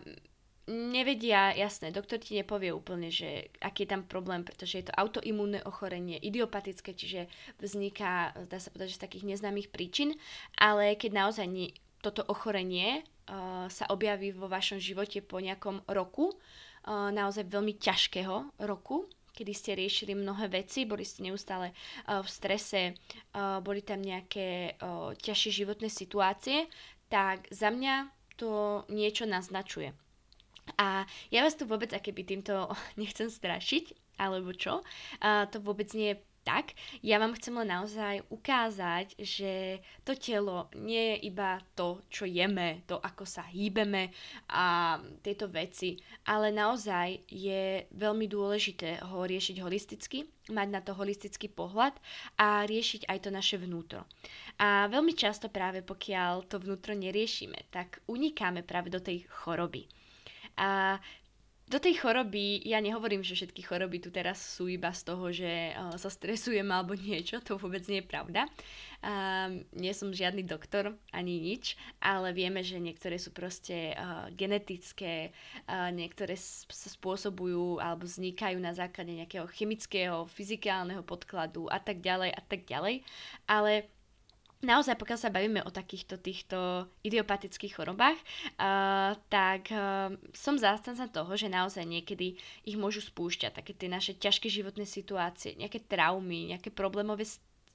nevedia, 0.69 1.49
jasné, 1.57 1.89
doktor 1.89 2.21
ti 2.21 2.37
nepovie 2.37 2.69
úplne, 2.69 3.09
že 3.09 3.49
aký 3.57 3.83
je 3.83 3.91
tam 3.97 4.05
problém, 4.05 4.45
pretože 4.45 4.77
je 4.77 4.85
to 4.87 4.93
autoimúnne 4.93 5.65
ochorenie, 5.65 6.21
idiopatické, 6.21 6.93
čiže 6.93 7.25
vzniká, 7.57 8.37
dá 8.45 8.61
sa 8.61 8.69
povedať, 8.69 8.93
že 8.93 8.99
z 9.01 9.05
takých 9.09 9.27
neznámych 9.35 9.73
príčin, 9.73 10.13
ale 10.61 10.93
keď 10.93 11.25
naozaj 11.25 11.49
nie, 11.49 11.73
toto 11.99 12.23
ochorenie 12.29 13.01
uh, 13.01 13.67
sa 13.67 13.89
objaví 13.91 14.31
vo 14.31 14.47
vašom 14.47 14.79
živote 14.79 15.19
po 15.19 15.41
nejakom 15.41 15.83
roku, 15.89 16.31
uh, 16.31 17.11
naozaj 17.11 17.49
veľmi 17.49 17.75
ťažkého 17.75 18.55
roku, 18.63 19.09
kedy 19.35 19.51
ste 19.51 19.71
riešili 19.75 20.15
mnohé 20.15 20.47
veci, 20.47 20.87
boli 20.87 21.03
ste 21.03 21.27
neustále 21.27 21.73
uh, 21.73 22.23
v 22.23 22.29
strese, 22.29 22.81
uh, 23.35 23.59
boli 23.59 23.83
tam 23.83 23.99
nejaké 23.99 24.79
uh, 24.79 25.11
ťažšie 25.17 25.65
životné 25.65 25.91
situácie, 25.91 26.71
tak 27.11 27.49
za 27.51 27.67
mňa 27.73 28.07
to 28.39 28.83
niečo 28.87 29.27
naznačuje. 29.27 29.91
A 30.77 31.07
ja 31.33 31.41
vás 31.41 31.55
tu 31.55 31.65
vôbec, 31.65 31.89
akéby 31.89 32.21
týmto 32.27 32.69
nechcem 33.01 33.31
strašiť, 33.31 34.17
alebo 34.19 34.51
čo, 34.51 34.83
uh, 34.83 35.47
to 35.47 35.63
vôbec 35.63 35.87
nie 35.95 36.13
je 36.13 36.17
tak. 36.49 36.73
Ja 37.05 37.21
vám 37.21 37.37
chcem 37.37 37.53
len 37.61 37.69
naozaj 37.69 38.25
ukázať, 38.33 39.13
že 39.21 39.83
to 40.01 40.17
telo 40.17 40.73
nie 40.73 41.13
je 41.13 41.29
iba 41.29 41.61
to, 41.77 42.01
čo 42.09 42.25
jeme, 42.25 42.81
to, 42.89 42.97
ako 42.97 43.21
sa 43.27 43.45
hýbeme 43.45 44.09
a 44.49 44.97
tieto 45.21 45.45
veci, 45.51 45.99
ale 46.25 46.49
naozaj 46.49 47.29
je 47.29 47.85
veľmi 47.93 48.25
dôležité 48.25 49.03
ho 49.05 49.29
riešiť 49.29 49.61
holisticky, 49.61 50.25
mať 50.49 50.67
na 50.73 50.81
to 50.81 50.97
holistický 50.97 51.53
pohľad 51.53 51.93
a 52.41 52.65
riešiť 52.65 53.05
aj 53.05 53.17
to 53.21 53.29
naše 53.29 53.61
vnútro. 53.61 54.09
A 54.57 54.89
veľmi 54.89 55.13
často 55.13 55.53
práve 55.53 55.85
pokiaľ 55.85 56.49
to 56.49 56.57
vnútro 56.57 56.97
neriešime, 56.97 57.69
tak 57.69 58.01
unikáme 58.09 58.65
práve 58.65 58.89
do 58.89 58.97
tej 58.97 59.29
choroby. 59.29 59.98
A 60.59 60.99
do 61.69 61.77
tej 61.77 62.01
choroby, 62.01 62.65
ja 62.65 62.81
nehovorím, 62.81 63.21
že 63.21 63.37
všetky 63.37 63.61
choroby 63.61 64.01
tu 64.01 64.09
teraz 64.09 64.41
sú 64.41 64.65
iba 64.65 64.89
z 64.89 65.01
toho, 65.05 65.29
že 65.29 65.77
uh, 65.77 65.93
sa 66.01 66.09
stresujem 66.09 66.65
alebo 66.65 66.97
niečo, 66.97 67.37
to 67.45 67.61
vôbec 67.61 67.85
nie 67.85 68.01
je 68.01 68.09
pravda. 68.09 68.49
Uh, 69.05 69.61
nie 69.77 69.93
som 69.93 70.09
žiadny 70.09 70.49
doktor 70.49 70.97
ani 71.13 71.37
nič, 71.37 71.77
ale 72.01 72.33
vieme, 72.33 72.65
že 72.65 72.81
niektoré 72.81 73.21
sú 73.21 73.29
proste 73.29 73.93
uh, 73.93 74.33
genetické, 74.33 75.29
uh, 75.69 75.93
niektoré 75.93 76.33
sa 76.41 76.89
spôsobujú 76.89 77.77
alebo 77.77 78.09
vznikajú 78.09 78.57
na 78.57 78.73
základe 78.73 79.13
nejakého 79.13 79.45
chemického, 79.53 80.25
fyzikálneho 80.25 81.05
podkladu 81.05 81.69
a 81.69 81.77
tak 81.77 82.01
ďalej 82.01 82.33
a 82.33 82.41
tak 82.49 82.65
ďalej. 82.65 83.05
Ale 83.45 83.85
naozaj, 84.63 84.99
pokiaľ 84.99 85.19
sa 85.19 85.33
bavíme 85.33 85.61
o 85.63 85.71
takýchto 85.71 86.19
týchto 86.19 86.87
idiopatických 87.03 87.75
chorobách, 87.75 88.19
uh, 88.19 89.15
tak 89.31 89.71
uh, 89.71 90.13
som 90.35 90.59
zástanca 90.59 91.07
toho, 91.07 91.31
že 91.35 91.51
naozaj 91.51 91.83
niekedy 91.87 92.35
ich 92.67 92.77
môžu 92.79 92.99
spúšťať 93.03 93.51
také 93.63 93.71
tie 93.75 93.87
naše 93.87 94.15
ťažké 94.19 94.51
životné 94.51 94.83
situácie, 94.83 95.55
nejaké 95.55 95.83
traumy, 95.87 96.51
nejaké 96.55 96.71
problémové 96.71 97.27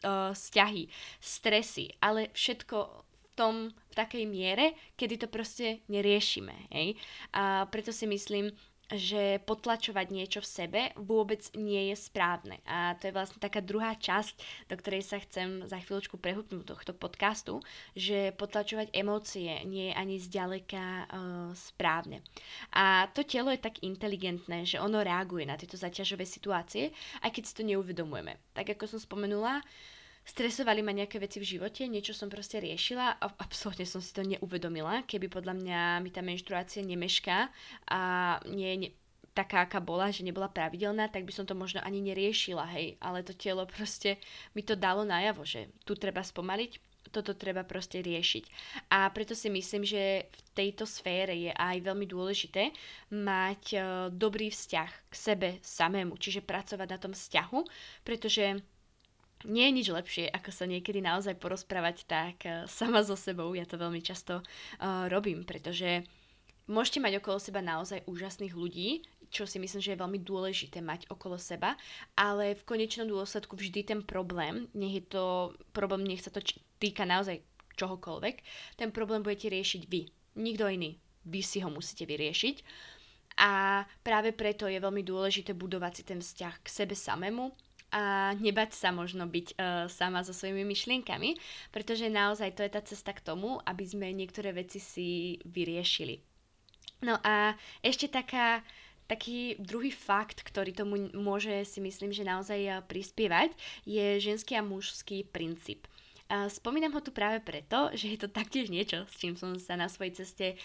vzťahy, 0.05 0.93
stresy, 1.17 1.97
ale 1.97 2.29
všetko 2.37 2.77
v 2.77 3.27
tom, 3.35 3.55
v 3.73 3.95
takej 3.97 4.25
miere, 4.29 4.77
kedy 4.95 5.27
to 5.27 5.29
proste 5.33 5.83
neriešime. 5.91 6.55
Hej? 6.71 6.95
A 7.35 7.67
preto 7.67 7.91
si 7.91 8.07
myslím, 8.07 8.53
že 8.93 9.41
potlačovať 9.49 10.07
niečo 10.13 10.41
v 10.45 10.51
sebe 10.51 10.81
vôbec 11.01 11.41
nie 11.57 11.89
je 11.93 11.97
správne. 11.97 12.61
A 12.69 12.93
to 13.01 13.09
je 13.09 13.17
vlastne 13.17 13.41
taká 13.41 13.65
druhá 13.65 13.97
časť, 13.97 14.69
do 14.69 14.75
ktorej 14.77 15.03
sa 15.07 15.17
chcem 15.25 15.65
za 15.65 15.81
chvíľočku 15.81 16.21
prehupnúť 16.21 16.69
tohto 16.69 16.93
podcastu, 16.93 17.65
že 17.97 18.37
potlačovať 18.37 18.93
emócie 18.93 19.65
nie 19.65 19.89
je 19.91 19.95
ani 19.97 20.17
zďaleka 20.21 20.85
uh, 20.85 21.07
správne. 21.57 22.21
A 22.77 23.09
to 23.17 23.25
telo 23.25 23.49
je 23.49 23.65
tak 23.65 23.81
inteligentné, 23.81 24.69
že 24.69 24.81
ono 24.81 25.01
reaguje 25.01 25.49
na 25.49 25.57
tieto 25.57 25.81
zaťažové 25.81 26.29
situácie, 26.29 26.93
aj 27.25 27.31
keď 27.33 27.43
si 27.45 27.57
to 27.57 27.63
neuvedomujeme. 27.65 28.37
Tak 28.53 28.77
ako 28.77 28.85
som 28.85 29.01
spomenula, 29.01 29.65
stresovali 30.25 30.81
ma 30.81 30.97
nejaké 30.97 31.21
veci 31.21 31.39
v 31.39 31.47
živote, 31.57 31.85
niečo 31.85 32.17
som 32.17 32.33
proste 32.33 32.59
riešila 32.59 33.21
a 33.21 33.27
absolútne 33.39 33.85
som 33.85 34.01
si 34.01 34.11
to 34.17 34.25
neuvedomila, 34.25 35.05
keby 35.05 35.29
podľa 35.29 35.55
mňa 35.61 35.81
mi 36.01 36.11
tá 36.11 36.25
menštruácia 36.25 36.81
nemešká 36.81 37.53
a 37.93 38.01
nie 38.49 38.71
je 38.73 38.79
taká, 39.37 39.67
aká 39.67 39.83
bola, 39.83 40.15
že 40.15 40.25
nebola 40.25 40.47
pravidelná, 40.49 41.11
tak 41.11 41.27
by 41.27 41.33
som 41.35 41.45
to 41.45 41.59
možno 41.59 41.83
ani 41.83 42.01
neriešila, 42.01 42.65
hej, 42.73 42.97
ale 43.03 43.27
to 43.27 43.35
telo 43.35 43.67
proste 43.67 44.17
mi 44.55 44.63
to 44.63 44.79
dalo 44.79 45.03
najavo, 45.03 45.43
že 45.43 45.69
tu 45.83 45.99
treba 45.99 46.23
spomaliť, 46.23 46.95
toto 47.15 47.39
treba 47.39 47.63
proste 47.63 48.03
riešiť. 48.03 48.45
A 48.91 49.07
preto 49.15 49.39
si 49.39 49.47
myslím, 49.47 49.87
že 49.87 50.27
v 50.27 50.41
tejto 50.51 50.83
sfére 50.83 51.31
je 51.31 51.55
aj 51.55 51.87
veľmi 51.87 52.11
dôležité 52.11 52.75
mať 53.15 53.63
uh, 53.79 53.85
dobrý 54.11 54.51
vzťah 54.51 54.91
k 55.11 55.15
sebe 55.15 55.49
samému, 55.63 56.19
čiže 56.19 56.43
pracovať 56.43 56.89
na 56.91 56.99
tom 56.99 57.13
vzťahu, 57.15 57.59
pretože 58.03 58.59
nie 59.45 59.69
je 59.69 59.77
nič 59.77 59.89
lepšie, 59.93 60.25
ako 60.33 60.51
sa 60.51 60.65
niekedy 60.65 61.05
naozaj 61.05 61.37
porozprávať 61.39 61.97
tak 62.09 62.37
uh, 62.45 62.65
sama 62.69 63.05
so 63.05 63.17
sebou. 63.17 63.53
Ja 63.53 63.69
to 63.69 63.81
veľmi 63.81 64.01
často 64.01 64.41
uh, 64.41 65.07
robím, 65.13 65.45
pretože 65.45 66.05
môžete 66.67 67.01
mať 67.01 67.21
okolo 67.21 67.39
seba 67.39 67.61
naozaj 67.61 68.09
úžasných 68.09 68.57
ľudí, 68.57 69.05
čo 69.35 69.51
si 69.51 69.59
myslím, 69.59 69.83
že 69.83 69.93
je 69.93 70.03
veľmi 70.03 70.21
dôležité 70.23 70.79
mať 70.79 71.11
okolo 71.11 71.35
seba, 71.35 71.75
ale 72.15 72.55
v 72.55 72.63
konečnom 72.63 73.11
dôsledku 73.11 73.59
vždy 73.59 73.81
ten 73.83 74.01
problém, 74.07 74.71
nech 74.79 75.03
je 75.03 75.05
to 75.11 75.25
problém, 75.75 76.07
nech 76.07 76.23
sa 76.23 76.31
to 76.31 76.39
týka 76.79 77.03
naozaj 77.03 77.43
čohokoľvek, 77.75 78.37
ten 78.79 78.95
problém 78.95 79.27
budete 79.27 79.51
riešiť 79.51 79.83
vy, 79.91 80.07
nikto 80.39 80.71
iný. 80.71 80.95
Vy 81.27 81.41
si 81.43 81.59
ho 81.65 81.73
musíte 81.73 82.07
vyriešiť. 82.07 82.57
A 83.35 83.83
práve 84.07 84.31
preto 84.31 84.71
je 84.71 84.79
veľmi 84.79 85.03
dôležité 85.03 85.59
budovať 85.59 85.93
si 85.99 86.03
ten 86.07 86.21
vzťah 86.23 86.55
k 86.63 86.67
sebe 86.71 86.95
samému, 86.95 87.51
a 87.95 88.35
nebať 88.35 88.75
sa 88.75 88.91
možno 88.91 89.31
byť 89.31 89.47
uh, 89.55 89.87
sama 89.87 90.27
so 90.27 90.35
svojimi 90.35 90.67
myšlienkami, 90.67 91.39
pretože 91.71 92.11
naozaj 92.11 92.59
to 92.59 92.67
je 92.67 92.75
tá 92.75 92.83
cesta 92.83 93.15
k 93.15 93.23
tomu, 93.23 93.63
aby 93.63 93.87
sme 93.87 94.11
niektoré 94.11 94.51
veci 94.51 94.83
si 94.83 95.39
vyriešili. 95.47 96.19
No 97.07 97.23
a 97.23 97.55
ešte 97.87 98.11
taká 98.11 98.67
taký 99.05 99.61
druhý 99.61 99.93
fakt, 99.93 100.41
ktorý 100.41 100.73
tomu 100.73 101.13
môže 101.13 101.53
si 101.69 101.77
myslím, 101.85 102.09
že 102.09 102.25
naozaj 102.25 102.61
eh, 102.65 102.81
prispievať, 102.89 103.53
je 103.85 104.17
ženský 104.17 104.57
a 104.57 104.65
mužský 104.65 105.29
princíp. 105.29 105.87
Spomínam 106.25 106.97
ho 106.97 107.05
tu 107.05 107.13
práve 107.13 107.37
preto, 107.45 107.93
že 107.93 108.17
je 108.17 108.19
to 108.19 108.33
taktiež 108.33 108.73
niečo, 108.73 109.05
s 109.13 109.21
čím 109.21 109.37
som 109.37 109.55
sa 109.61 109.77
na 109.77 109.93
svojej 109.93 110.25
ceste 110.25 110.57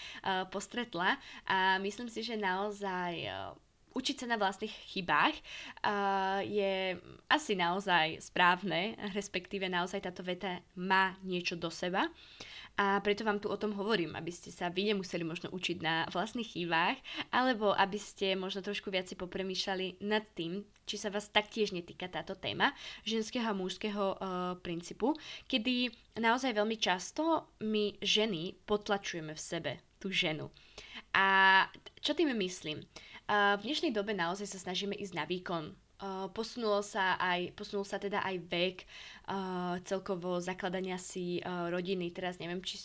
postretla 0.48 1.20
a 1.44 1.76
myslím 1.84 2.08
si, 2.08 2.24
že 2.24 2.40
naozaj 2.40 3.28
učiť 4.00 4.24
sa 4.24 4.26
na 4.32 4.40
vlastných 4.40 4.72
chybách 4.96 5.36
uh, 5.84 6.40
je 6.40 6.96
asi 7.28 7.52
naozaj 7.52 8.24
správne, 8.24 8.96
respektíve 9.12 9.68
naozaj 9.68 10.08
táto 10.08 10.24
veta 10.24 10.64
má 10.80 11.20
niečo 11.20 11.60
do 11.60 11.68
seba. 11.68 12.08
A 12.80 12.96
preto 13.04 13.28
vám 13.28 13.36
tu 13.36 13.52
o 13.52 13.60
tom 13.60 13.76
hovorím, 13.76 14.16
aby 14.16 14.32
ste 14.32 14.48
sa 14.48 14.72
vy 14.72 14.88
nemuseli 14.88 15.20
možno 15.20 15.52
učiť 15.52 15.84
na 15.84 16.08
vlastných 16.08 16.48
chýbách, 16.48 16.96
alebo 17.28 17.76
aby 17.76 18.00
ste 18.00 18.32
možno 18.40 18.64
trošku 18.64 18.88
viac 18.88 19.04
si 19.04 19.20
popremýšľali 19.20 20.00
nad 20.00 20.24
tým, 20.32 20.64
či 20.88 20.96
sa 20.96 21.12
vás 21.12 21.28
taktiež 21.28 21.76
netýka 21.76 22.08
táto 22.08 22.32
téma 22.32 22.72
ženského 23.04 23.44
a 23.44 23.52
mužského 23.52 24.16
uh, 24.16 24.16
princípu, 24.64 25.12
kedy 25.44 25.92
naozaj 26.16 26.56
veľmi 26.56 26.80
často 26.80 27.52
my 27.60 28.00
ženy 28.00 28.56
potlačujeme 28.64 29.36
v 29.36 29.44
sebe 29.44 29.72
tú 30.00 30.08
ženu. 30.08 30.48
A 31.12 31.68
čo 32.00 32.16
tým 32.16 32.32
myslím? 32.32 32.80
Uh, 32.80 33.09
v 33.30 33.62
dnešnej 33.62 33.94
dobe 33.94 34.10
naozaj 34.10 34.50
sa 34.50 34.58
snažíme 34.58 34.98
ísť 34.98 35.14
na 35.14 35.22
výkon, 35.22 35.70
posunulo 36.34 36.82
sa 36.82 37.14
aj, 37.14 37.54
posunul 37.54 37.86
sa 37.86 38.02
teda 38.02 38.26
aj 38.26 38.36
vek 38.50 38.78
celkovo 39.86 40.42
zakladania 40.42 40.98
si 40.98 41.38
rodiny. 41.46 42.10
Teraz 42.10 42.42
neviem, 42.42 42.58
či 42.58 42.82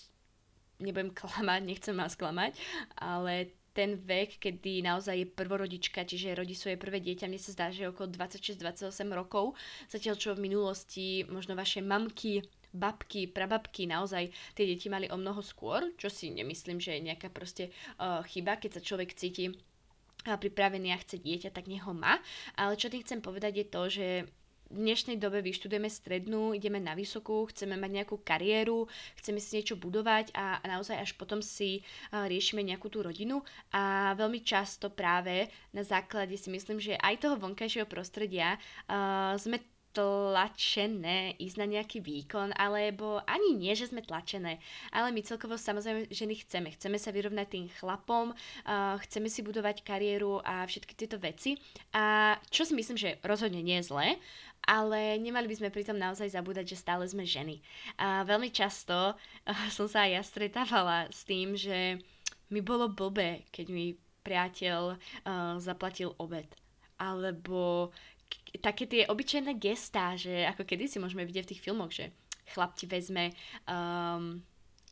nebudem 0.77 1.09
klamať, 1.17 1.61
nechcem 1.65 1.95
vás 1.97 2.13
klamať, 2.13 2.53
ale 2.99 3.57
ten 3.75 3.99
vek, 3.99 4.39
kedy 4.39 4.87
naozaj 4.87 5.15
je 5.19 5.27
prvorodička, 5.27 6.07
čiže 6.07 6.39
rodí 6.39 6.55
svoje 6.55 6.79
prvé 6.79 7.03
dieťa, 7.03 7.27
mne 7.27 7.41
sa 7.43 7.51
zdá, 7.51 7.67
že 7.75 7.91
okolo 7.91 8.07
26-28 8.07 8.87
rokov, 9.11 9.59
zatiaľ 9.91 10.15
čo 10.15 10.31
v 10.31 10.47
minulosti 10.47 11.27
možno 11.27 11.59
vaše 11.59 11.83
mamky, 11.83 12.39
babky, 12.71 13.27
prababky 13.27 13.83
naozaj 13.83 14.31
tie 14.55 14.63
deti 14.63 14.87
mali 14.87 15.11
o 15.11 15.19
mnoho 15.19 15.43
skôr, 15.43 15.91
čo 15.99 16.07
si 16.07 16.31
nemyslím, 16.31 16.79
že 16.79 16.95
je 16.95 17.07
nejaká 17.11 17.27
proste 17.31 17.71
uh, 17.99 18.23
chyba, 18.23 18.55
keď 18.55 18.79
sa 18.79 18.81
človek 18.83 19.11
cíti 19.11 19.51
pripravený 20.25 20.89
a 20.89 21.01
chce 21.01 21.21
dieťa, 21.21 21.53
tak 21.53 21.69
nech 21.69 21.85
ho 21.85 21.93
má. 21.93 22.17
Ale 22.57 22.73
čo 22.73 22.89
tým 22.89 23.05
chcem 23.05 23.21
povedať 23.21 23.61
je 23.61 23.65
to, 23.69 23.81
že 23.85 24.07
v 24.65 24.81
dnešnej 24.81 25.21
dobe 25.21 25.45
vyštudujeme 25.45 25.85
strednú, 25.85 26.57
ideme 26.57 26.81
na 26.81 26.97
vysokú, 26.97 27.45
chceme 27.53 27.77
mať 27.77 28.01
nejakú 28.01 28.17
kariéru, 28.25 28.89
chceme 29.21 29.37
si 29.37 29.61
niečo 29.61 29.77
budovať 29.77 30.33
a, 30.33 30.57
naozaj 30.65 30.97
až 31.05 31.11
potom 31.13 31.37
si 31.45 31.85
riešime 32.09 32.65
nejakú 32.65 32.89
tú 32.89 33.05
rodinu 33.05 33.45
a 33.69 34.13
veľmi 34.17 34.41
často 34.41 34.89
práve 34.89 35.53
na 35.69 35.85
základe 35.85 36.33
si 36.33 36.49
myslím, 36.49 36.81
že 36.81 36.97
aj 36.97 37.21
toho 37.21 37.37
vonkajšieho 37.37 37.85
prostredia 37.85 38.57
uh, 38.57 39.37
sme 39.37 39.61
tlačené 39.95 41.39
ísť 41.39 41.55
na 41.55 41.67
nejaký 41.71 42.03
výkon, 42.03 42.51
alebo 42.59 43.23
ani 43.23 43.55
nie, 43.55 43.71
že 43.71 43.87
sme 43.87 44.03
tlačené, 44.03 44.59
ale 44.91 45.15
my 45.15 45.23
celkovo 45.23 45.55
samozrejme 45.55 46.11
ženy 46.11 46.43
chceme. 46.43 46.75
Chceme 46.75 46.99
sa 46.99 47.15
vyrovnať 47.15 47.47
tým 47.47 47.65
chlapom, 47.79 48.35
uh, 48.35 48.99
chceme 49.07 49.31
si 49.31 49.39
budovať 49.39 49.87
kariéru 49.87 50.43
a 50.43 50.67
všetky 50.67 50.93
tieto 50.99 51.15
veci. 51.15 51.55
A 51.95 52.35
čo 52.51 52.67
si 52.67 52.75
myslím, 52.75 52.99
že 52.99 53.15
rozhodne 53.23 53.63
nie 53.63 53.79
je 53.79 53.87
zlé, 53.87 54.19
ale 54.67 55.15
nemali 55.15 55.47
by 55.47 55.55
sme 55.63 55.69
pritom 55.71 55.95
naozaj 55.95 56.35
zabúdať, 56.35 56.75
že 56.75 56.81
stále 56.83 57.07
sme 57.07 57.23
ženy. 57.23 57.63
A 57.95 58.27
veľmi 58.27 58.51
často 58.51 59.15
uh, 59.15 59.69
som 59.71 59.87
sa 59.87 60.03
aj 60.03 60.11
ja 60.11 60.21
stretávala 60.27 61.07
s 61.07 61.23
tým, 61.23 61.55
že 61.55 62.03
mi 62.51 62.59
bolo 62.59 62.91
blbé, 62.91 63.47
keď 63.55 63.65
mi 63.71 63.95
priateľ 64.27 64.81
uh, 64.91 65.55
zaplatil 65.63 66.11
obed. 66.19 66.49
Alebo 66.95 67.91
také 68.61 68.87
tie 68.87 69.07
obyčajné 69.09 69.57
gestá, 69.59 70.15
že 70.15 70.47
ako 70.47 70.63
kedy 70.63 70.85
si 70.87 70.97
môžeme 70.97 71.27
vidieť 71.27 71.45
v 71.45 71.51
tých 71.55 71.63
filmoch, 71.63 71.91
že 71.91 72.11
chlap 72.53 72.77
ti 72.77 72.85
vezme 72.85 73.33
um, 73.65 74.39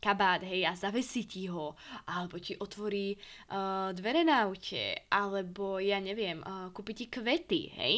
kabát, 0.04 0.44
hej, 0.44 0.68
a 0.68 0.76
zavesí 0.76 1.24
ti 1.24 1.48
ho, 1.48 1.72
alebo 2.04 2.36
ti 2.36 2.52
otvorí 2.60 3.16
uh, 3.16 3.88
dvere 3.96 4.20
na 4.20 4.44
aute, 4.44 5.08
alebo 5.08 5.80
ja 5.80 5.96
neviem, 5.96 6.44
uh, 6.44 6.68
kúpi 6.76 6.92
ti 6.92 7.06
kvety, 7.08 7.72
hej. 7.72 7.94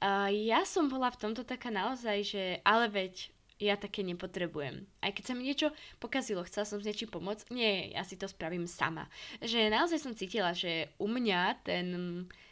Uh, 0.00 0.32
ja 0.32 0.64
som 0.64 0.88
bola 0.88 1.12
v 1.12 1.20
tomto 1.20 1.44
taká 1.44 1.68
naozaj, 1.68 2.18
že 2.24 2.42
ale 2.64 2.88
veď 2.88 3.28
ja 3.60 3.76
také 3.76 4.00
nepotrebujem. 4.00 4.88
Aj 5.04 5.12
keď 5.12 5.24
sa 5.28 5.36
mi 5.36 5.44
niečo 5.44 5.68
pokazilo, 6.00 6.40
chcela 6.48 6.64
som 6.64 6.80
s 6.80 6.88
niečím 6.88 7.12
pomôcť, 7.12 7.52
nie, 7.52 7.92
ja 7.92 8.08
si 8.08 8.16
to 8.16 8.24
spravím 8.24 8.64
sama. 8.64 9.04
Že 9.44 9.68
naozaj 9.68 10.00
som 10.00 10.16
cítila, 10.16 10.56
že 10.56 10.88
u 10.96 11.04
mňa 11.04 11.60
ten 11.60 11.86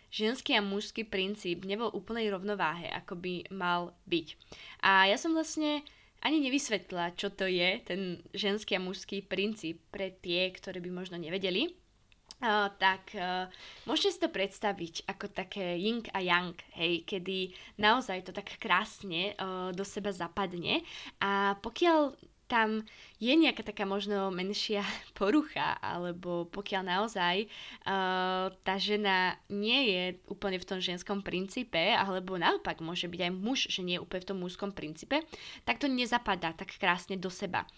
ženský 0.08 0.56
a 0.56 0.64
mužský 0.64 1.04
princíp 1.04 1.64
nebol 1.68 1.92
úplnej 1.92 2.32
rovnováhe, 2.32 2.88
ako 2.92 3.18
by 3.18 3.34
mal 3.52 3.92
byť. 4.08 4.26
A 4.84 5.08
ja 5.08 5.16
som 5.20 5.36
vlastne 5.36 5.84
ani 6.18 6.42
nevysvetlila, 6.42 7.14
čo 7.14 7.30
to 7.30 7.46
je, 7.46 7.78
ten 7.86 8.18
ženský 8.34 8.78
a 8.78 8.82
mužský 8.82 9.22
princíp 9.22 9.78
pre 9.94 10.10
tie, 10.10 10.50
ktorí 10.50 10.82
by 10.82 10.90
možno 10.90 11.16
nevedeli. 11.20 11.74
Uh, 12.38 12.70
tak 12.78 13.18
uh, 13.18 13.50
môžete 13.82 14.14
si 14.14 14.22
to 14.22 14.30
predstaviť 14.30 15.10
ako 15.10 15.26
také 15.26 15.74
yin 15.74 16.06
a 16.14 16.22
yang, 16.22 16.54
hej, 16.78 17.02
kedy 17.02 17.50
naozaj 17.82 18.22
to 18.22 18.30
tak 18.30 18.62
krásne 18.62 19.34
uh, 19.34 19.74
do 19.74 19.82
seba 19.82 20.14
zapadne 20.14 20.86
a 21.18 21.58
pokiaľ 21.58 22.14
tam 22.48 22.80
je 23.20 23.30
nejaká 23.36 23.60
taká 23.60 23.84
možno 23.84 24.32
menšia 24.32 24.80
porucha, 25.18 25.76
alebo 25.84 26.48
pokiaľ 26.48 26.82
naozaj 26.82 27.36
uh, 27.44 28.48
tá 28.64 28.74
žena 28.80 29.36
nie 29.52 29.92
je 29.92 30.02
úplne 30.32 30.56
v 30.56 30.66
tom 30.66 30.80
ženskom 30.80 31.20
princípe, 31.20 31.78
alebo 31.92 32.40
naopak 32.40 32.80
môže 32.80 33.06
byť 33.06 33.20
aj 33.28 33.32
muž, 33.36 33.58
že 33.68 33.84
nie 33.84 34.00
je 34.00 34.02
úplne 34.02 34.24
v 34.24 34.28
tom 34.32 34.38
mužskom 34.40 34.72
princípe, 34.72 35.20
tak 35.68 35.76
to 35.78 35.86
nezapadá 35.86 36.56
tak 36.56 36.72
krásne 36.80 37.20
do 37.20 37.28
seba. 37.28 37.68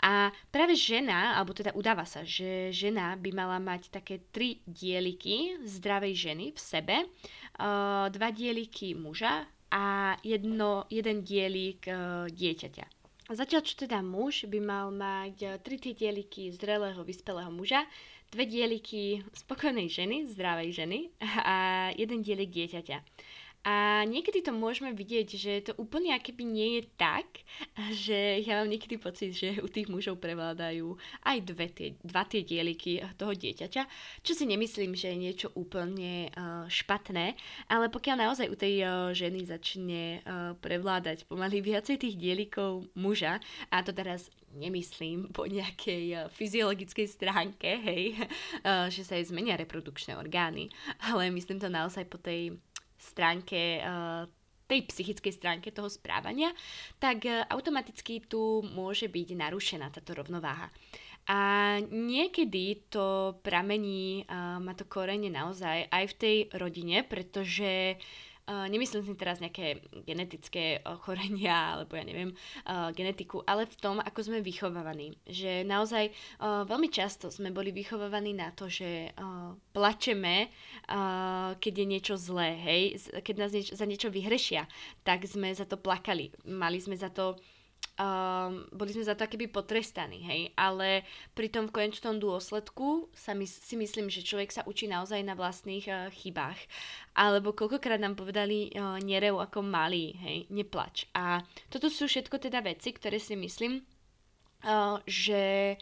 A 0.00 0.32
práve 0.50 0.74
žena, 0.74 1.36
alebo 1.38 1.54
teda 1.54 1.76
udáva 1.76 2.08
sa, 2.08 2.24
že 2.24 2.72
žena 2.74 3.14
by 3.20 3.30
mala 3.30 3.60
mať 3.60 3.92
také 3.92 4.24
tri 4.32 4.64
dieliky 4.64 5.60
zdravej 5.62 6.14
ženy 6.16 6.46
v 6.56 6.58
sebe, 6.58 6.96
uh, 7.04 8.08
dva 8.08 8.28
dieliky 8.32 8.96
muža 8.96 9.44
a 9.68 10.14
jedno, 10.24 10.88
jeden 10.88 11.20
dielik 11.26 11.84
uh, 11.90 12.24
dieťaťa. 12.32 13.03
Zatiaľ, 13.24 13.64
čo 13.64 13.88
teda 13.88 14.04
muž 14.04 14.44
by 14.44 14.60
mal 14.60 14.92
mať 14.92 15.36
eh, 15.40 15.50
tri 15.64 15.80
tie 15.80 15.96
dieliky 15.96 16.52
zrelého, 16.52 17.00
vyspelého 17.00 17.48
muža, 17.48 17.88
dve 18.28 18.44
dieliky 18.44 19.24
spokojnej 19.32 19.88
ženy, 19.88 20.28
zdravej 20.28 20.68
ženy 20.74 20.98
a 21.40 21.88
jeden 21.96 22.20
dielik 22.20 22.52
dieťaťa. 22.52 22.98
A 23.64 24.04
niekedy 24.04 24.44
to 24.44 24.52
môžeme 24.52 24.92
vidieť, 24.92 25.28
že 25.40 25.52
to 25.64 25.72
úplne 25.80 26.12
akéby 26.12 26.44
nie 26.44 26.68
je 26.76 26.82
tak, 27.00 27.24
že 27.96 28.44
ja 28.44 28.60
mám 28.60 28.68
niekedy 28.68 29.00
pocit, 29.00 29.32
že 29.32 29.56
u 29.64 29.68
tých 29.72 29.88
mužov 29.88 30.20
prevládajú 30.20 30.92
aj 31.24 31.38
dve 31.48 31.72
tie, 31.72 31.88
dva 32.04 32.28
tie 32.28 32.44
dieliky 32.44 33.00
toho 33.16 33.32
dieťaťa, 33.32 33.82
čo 34.20 34.32
si 34.36 34.44
nemyslím, 34.44 34.92
že 34.92 35.16
je 35.16 35.16
niečo 35.16 35.48
úplne 35.56 36.28
uh, 36.36 36.68
špatné, 36.68 37.40
ale 37.72 37.88
pokiaľ 37.88 38.28
naozaj 38.28 38.52
u 38.52 38.56
tej 38.60 38.84
uh, 38.84 39.08
ženy 39.16 39.48
začne 39.48 40.20
uh, 40.20 40.52
prevládať 40.60 41.24
pomaly 41.24 41.64
viacej 41.64 41.96
tých 41.96 42.20
dielikov 42.20 42.84
muža, 42.92 43.40
a 43.72 43.80
to 43.80 43.96
teraz 43.96 44.28
nemyslím 44.54 45.32
po 45.32 45.48
nejakej 45.48 46.30
fyziologickej 46.30 47.06
stránke, 47.10 47.74
hej, 47.82 48.14
že 48.94 49.02
sa 49.02 49.18
jej 49.18 49.26
zmenia 49.26 49.58
reprodukčné 49.58 50.14
orgány, 50.14 50.70
ale 51.02 51.26
myslím 51.34 51.58
to 51.58 51.66
naozaj 51.66 52.06
po 52.06 52.22
tej 52.22 52.54
stránke 53.04 53.84
uh, 53.84 54.24
tej 54.64 54.88
psychickej 54.88 55.32
stránke 55.36 55.68
toho 55.68 55.92
správania, 55.92 56.48
tak 56.96 57.28
uh, 57.28 57.44
automaticky 57.52 58.24
tu 58.24 58.64
môže 58.72 59.12
byť 59.12 59.28
narušená 59.36 59.92
táto 59.92 60.16
rovnováha. 60.16 60.72
A 61.24 61.40
niekedy 61.88 62.88
to 62.88 63.36
pramení, 63.40 64.24
uh, 64.28 64.60
má 64.60 64.72
to 64.72 64.88
korene 64.88 65.28
naozaj 65.28 65.88
aj 65.88 66.04
v 66.12 66.18
tej 66.20 66.36
rodine, 66.56 67.04
pretože 67.04 67.96
uh, 67.96 68.32
Uh, 68.44 68.68
nemyslím 68.68 69.00
si 69.08 69.16
teraz 69.16 69.40
nejaké 69.40 69.80
genetické 70.04 70.84
ochorenia, 70.84 71.80
alebo 71.80 71.96
ja 71.96 72.04
neviem, 72.04 72.36
uh, 72.68 72.92
genetiku, 72.92 73.40
ale 73.48 73.64
v 73.64 73.76
tom, 73.80 73.96
ako 74.04 74.20
sme 74.20 74.44
vychovávaní. 74.44 75.16
Že 75.24 75.64
naozaj 75.64 76.12
uh, 76.12 76.68
veľmi 76.68 76.92
často 76.92 77.32
sme 77.32 77.48
boli 77.48 77.72
vychovávaní 77.72 78.36
na 78.36 78.52
to, 78.52 78.68
že 78.68 79.16
uh, 79.16 79.56
plačeme, 79.72 80.52
uh, 80.92 81.56
keď 81.56 81.72
je 81.72 81.86
niečo 81.88 82.14
zlé, 82.20 82.52
hej, 82.60 82.82
keď 83.24 83.34
nás 83.40 83.50
nieč- 83.56 83.72
za 83.72 83.88
niečo 83.88 84.12
vyhrešia, 84.12 84.68
tak 85.08 85.24
sme 85.24 85.48
za 85.56 85.64
to 85.64 85.80
plakali. 85.80 86.28
Mali 86.44 86.76
sme 86.84 87.00
za 87.00 87.08
to 87.08 87.40
um, 87.98 88.66
boli 88.74 88.90
sme 88.90 89.06
za 89.06 89.14
to 89.14 89.26
keby 89.26 89.46
potrestaní, 89.50 90.20
hej, 90.22 90.42
ale 90.58 91.06
pri 91.32 91.50
tom 91.50 91.70
v 91.70 91.82
konečnom 91.82 92.18
dôsledku 92.18 93.10
sa 93.14 93.32
my, 93.32 93.46
si 93.46 93.74
myslím, 93.78 94.10
že 94.10 94.26
človek 94.26 94.50
sa 94.50 94.66
učí 94.66 94.90
naozaj 94.90 95.22
na 95.22 95.38
vlastných 95.38 95.86
uh, 95.86 96.10
chybách. 96.10 96.58
Alebo 97.14 97.54
koľkokrát 97.54 98.02
nám 98.02 98.18
povedali 98.18 98.74
uh, 98.74 98.98
nerev 98.98 99.38
ako 99.38 99.62
malý, 99.62 100.14
hej, 100.18 100.38
neplač. 100.50 101.06
A 101.14 101.42
toto 101.70 101.86
sú 101.86 102.10
všetko 102.10 102.42
teda 102.42 102.62
veci, 102.64 102.90
ktoré 102.90 103.22
si 103.22 103.38
myslím, 103.38 103.80
uh, 104.66 104.98
že 105.06 105.76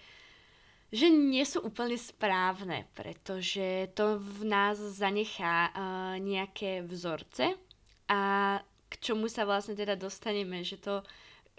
že 0.92 1.08
nie 1.08 1.40
sú 1.48 1.64
úplne 1.64 1.96
správne, 1.96 2.84
pretože 2.92 3.88
to 3.96 4.20
v 4.20 4.44
nás 4.44 4.76
zanechá 4.76 5.72
uh, 5.72 6.20
nejaké 6.20 6.84
vzorce 6.84 7.56
a 8.12 8.20
k 8.92 8.94
čomu 9.00 9.24
sa 9.32 9.48
vlastne 9.48 9.72
teda 9.72 9.96
dostaneme, 9.96 10.60
že 10.60 10.76
to 10.76 11.00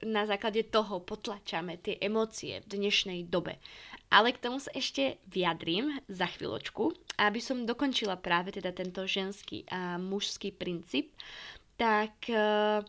na 0.05 0.27
základe 0.27 0.63
toho 0.67 0.99
potlačame 1.01 1.79
tie 1.79 1.97
emócie 1.99 2.61
v 2.63 2.67
dnešnej 2.79 3.27
dobe. 3.27 3.59
Ale 4.13 4.29
k 4.29 4.45
tomu 4.45 4.61
sa 4.61 4.69
ešte 4.77 5.17
vyjadrím 5.25 5.97
za 6.05 6.29
chvíľočku, 6.29 6.93
aby 7.17 7.39
som 7.41 7.65
dokončila 7.65 8.21
práve 8.21 8.53
teda 8.53 8.69
tento 8.69 9.09
ženský 9.09 9.65
a 9.73 9.97
mužský 9.97 10.53
princíp, 10.53 11.17
tak 11.81 12.13
uh, 12.29 12.85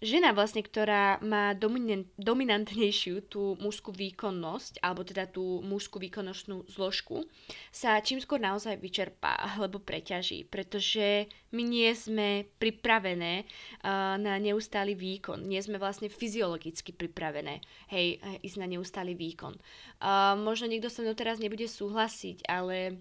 žena 0.00 0.36
vlastne, 0.36 0.60
ktorá 0.60 1.18
má 1.24 1.56
dominant, 1.56 2.04
dominantnejšiu 2.20 3.28
tú 3.28 3.56
mužskú 3.60 3.92
výkonnosť, 3.92 4.80
alebo 4.84 5.06
teda 5.06 5.24
tú 5.28 5.64
mužskú 5.64 6.00
výkonnostnú 6.02 6.68
zložku, 6.68 7.24
sa 7.72 8.00
čím 8.04 8.20
skôr 8.20 8.40
naozaj 8.40 8.76
vyčerpá 8.80 9.36
alebo 9.56 9.80
preťaží, 9.80 10.44
pretože 10.48 11.30
my 11.52 11.62
nie 11.64 11.90
sme 11.96 12.44
pripravené 12.60 13.44
uh, 13.44 14.20
na 14.20 14.36
neustály 14.36 14.92
výkon. 14.92 15.44
Nie 15.48 15.64
sme 15.64 15.80
vlastne 15.80 16.12
fyziologicky 16.12 16.92
pripravené, 16.92 17.64
hej, 17.88 18.20
ísť 18.44 18.56
na 18.60 18.66
neustály 18.68 19.16
výkon. 19.16 19.56
Uh, 20.00 20.36
možno 20.36 20.68
niekto 20.68 20.92
sa 20.92 21.00
mnou 21.00 21.16
teraz 21.16 21.40
nebude 21.40 21.64
súhlasiť, 21.64 22.44
ale 22.44 23.00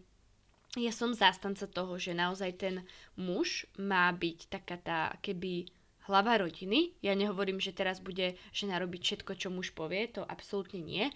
ja 0.76 0.92
som 0.92 1.16
zástanca 1.16 1.68
toho, 1.72 1.96
že 1.96 2.12
naozaj 2.12 2.52
ten 2.60 2.76
muž 3.16 3.64
má 3.80 4.12
byť 4.12 4.40
taká 4.52 4.76
tá 4.76 5.00
keby 5.24 5.72
hlava 6.08 6.38
rodiny. 6.41 6.94
Ja 7.02 7.18
nehovorím, 7.18 7.58
že 7.62 7.76
teraz 7.76 8.00
bude 8.00 8.38
žena 8.54 8.78
robiť 8.82 9.02
všetko, 9.02 9.32
čo 9.38 9.48
muž 9.50 9.74
povie, 9.74 10.10
to 10.10 10.22
absolútne 10.26 10.82
nie, 10.82 11.10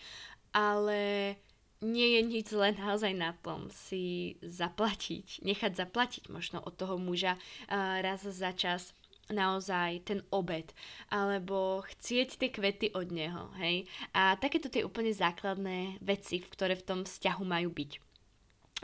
ale 0.54 1.36
nie 1.80 2.20
je 2.20 2.22
nič 2.26 2.46
zlé 2.52 2.76
naozaj 2.76 3.16
na 3.16 3.32
tom 3.40 3.72
si 3.72 4.36
zaplatiť, 4.44 5.46
nechať 5.48 5.80
zaplatiť 5.80 6.28
možno 6.28 6.60
od 6.60 6.76
toho 6.76 7.00
muža 7.00 7.40
uh, 7.40 8.04
raz 8.04 8.28
za 8.28 8.52
čas 8.52 8.92
naozaj 9.30 10.10
ten 10.10 10.26
obed, 10.34 10.74
alebo 11.14 11.86
chcieť 11.86 12.42
tie 12.42 12.50
kvety 12.50 12.98
od 12.98 13.14
neho, 13.14 13.54
hej. 13.62 13.86
A 14.10 14.34
takéto 14.42 14.74
tie 14.74 14.82
úplne 14.82 15.14
základné 15.14 16.02
veci, 16.02 16.42
ktoré 16.42 16.74
v 16.74 16.86
tom 16.86 17.00
vzťahu 17.06 17.44
majú 17.46 17.70
byť. 17.70 17.92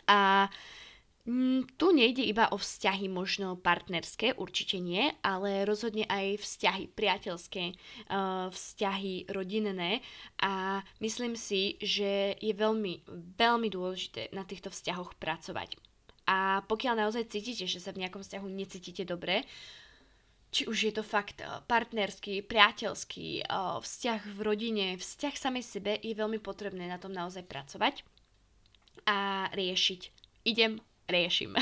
A 0.05 0.45
uh, 0.45 0.84
tu 1.81 1.87
nejde 1.89 2.21
iba 2.21 2.45
o 2.53 2.57
vzťahy 2.61 3.09
možno 3.09 3.57
partnerské, 3.57 4.37
určite 4.37 4.77
nie, 4.77 5.09
ale 5.25 5.65
rozhodne 5.65 6.05
aj 6.05 6.37
vzťahy 6.37 6.93
priateľské, 6.93 7.63
uh, 7.73 8.53
vzťahy 8.53 9.33
rodinné 9.33 10.05
a 10.37 10.85
myslím 11.01 11.33
si, 11.33 11.81
že 11.81 12.37
je 12.37 12.53
veľmi, 12.53 13.09
veľmi 13.41 13.67
dôležité 13.73 14.29
na 14.37 14.45
týchto 14.45 14.69
vzťahoch 14.69 15.17
pracovať. 15.17 15.73
A 16.29 16.61
pokiaľ 16.69 17.05
naozaj 17.05 17.33
cítite, 17.33 17.65
že 17.65 17.81
sa 17.81 17.89
v 17.89 18.05
nejakom 18.05 18.21
vzťahu 18.21 18.45
necítite 18.45 19.01
dobre, 19.01 19.45
či 20.55 20.69
už 20.69 20.77
je 20.87 20.93
to 20.95 21.03
fakt 21.03 21.41
eh, 21.41 21.49
partnerský, 21.65 22.45
priateľský, 22.45 23.27
eh, 23.41 23.45
vzťah 23.81 24.21
v 24.29 24.39
rodine, 24.39 24.85
vzťah 24.95 25.35
samej 25.35 25.65
sebe, 25.65 25.91
je 25.97 26.13
veľmi 26.13 26.37
potrebné 26.37 26.85
na 26.85 27.01
tom 27.01 27.11
naozaj 27.11 27.43
pracovať 27.49 28.05
a 29.09 29.49
riešiť. 29.53 30.01
Idem 30.45 30.77
riešim. 31.09 31.53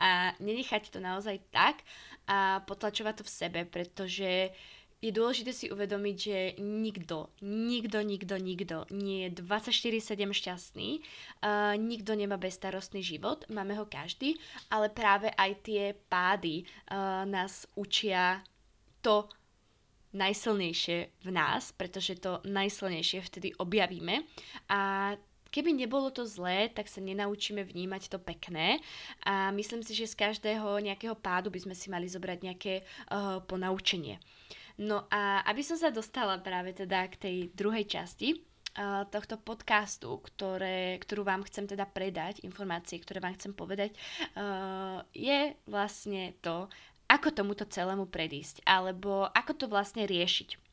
A 0.00 0.32
nenechať 0.40 0.88
to 0.90 0.98
naozaj 0.98 1.40
tak 1.52 1.84
a 2.24 2.64
potlačovať 2.64 3.20
to 3.20 3.24
v 3.26 3.32
sebe, 3.32 3.60
pretože 3.68 4.54
je 5.00 5.10
dôležité 5.16 5.56
si 5.56 5.72
uvedomiť, 5.72 6.16
že 6.20 6.38
nikto, 6.60 7.32
nikto, 7.40 8.04
nikto, 8.04 8.36
nikto 8.36 8.76
nie 8.92 9.24
je 9.24 9.40
24-7 9.40 10.28
šťastný, 10.28 10.88
uh, 11.00 11.72
nikto 11.80 12.12
nemá 12.12 12.36
bezstarostný 12.36 13.00
život, 13.00 13.48
máme 13.48 13.80
ho 13.80 13.88
každý, 13.88 14.36
ale 14.68 14.92
práve 14.92 15.32
aj 15.32 15.50
tie 15.64 15.96
pády 16.12 16.68
uh, 16.92 17.24
nás 17.24 17.64
učia 17.80 18.44
to 19.00 19.24
najsilnejšie 20.12 21.24
v 21.24 21.28
nás, 21.32 21.72
pretože 21.72 22.20
to 22.20 22.44
najsilnejšie 22.44 23.24
vtedy 23.24 23.48
objavíme 23.56 24.26
a 24.68 25.14
keby 25.50 25.74
nebolo 25.74 26.08
to 26.14 26.24
zlé, 26.24 26.70
tak 26.70 26.86
sa 26.86 27.02
nenaučíme 27.02 27.62
vnímať 27.62 28.10
to 28.10 28.18
pekné 28.22 28.78
a 29.26 29.50
myslím 29.50 29.82
si, 29.82 29.92
že 29.92 30.10
z 30.10 30.18
každého 30.18 30.78
nejakého 30.80 31.18
pádu 31.18 31.50
by 31.50 31.60
sme 31.66 31.74
si 31.74 31.90
mali 31.90 32.06
zobrať 32.06 32.38
nejaké 32.40 32.74
uh, 32.82 33.42
ponaučenie. 33.44 34.22
No 34.80 35.04
a 35.12 35.44
aby 35.44 35.60
som 35.60 35.76
sa 35.76 35.92
dostala 35.92 36.40
práve 36.40 36.72
teda 36.72 37.04
k 37.12 37.14
tej 37.20 37.36
druhej 37.52 37.84
časti, 37.84 38.40
uh, 38.78 39.04
tohto 39.10 39.36
podcastu, 39.36 40.22
ktoré, 40.24 40.96
ktorú 41.02 41.26
vám 41.26 41.44
chcem 41.44 41.68
teda 41.68 41.84
predať, 41.84 42.40
informácie, 42.46 42.96
ktoré 43.02 43.20
vám 43.20 43.36
chcem 43.36 43.52
povedať, 43.52 43.92
uh, 44.38 45.04
je 45.12 45.52
vlastne 45.68 46.32
to, 46.40 46.70
ako 47.10 47.34
tomuto 47.34 47.66
celému 47.66 48.06
predísť, 48.06 48.62
alebo 48.62 49.26
ako 49.34 49.52
to 49.58 49.66
vlastne 49.66 50.06
riešiť. 50.06 50.70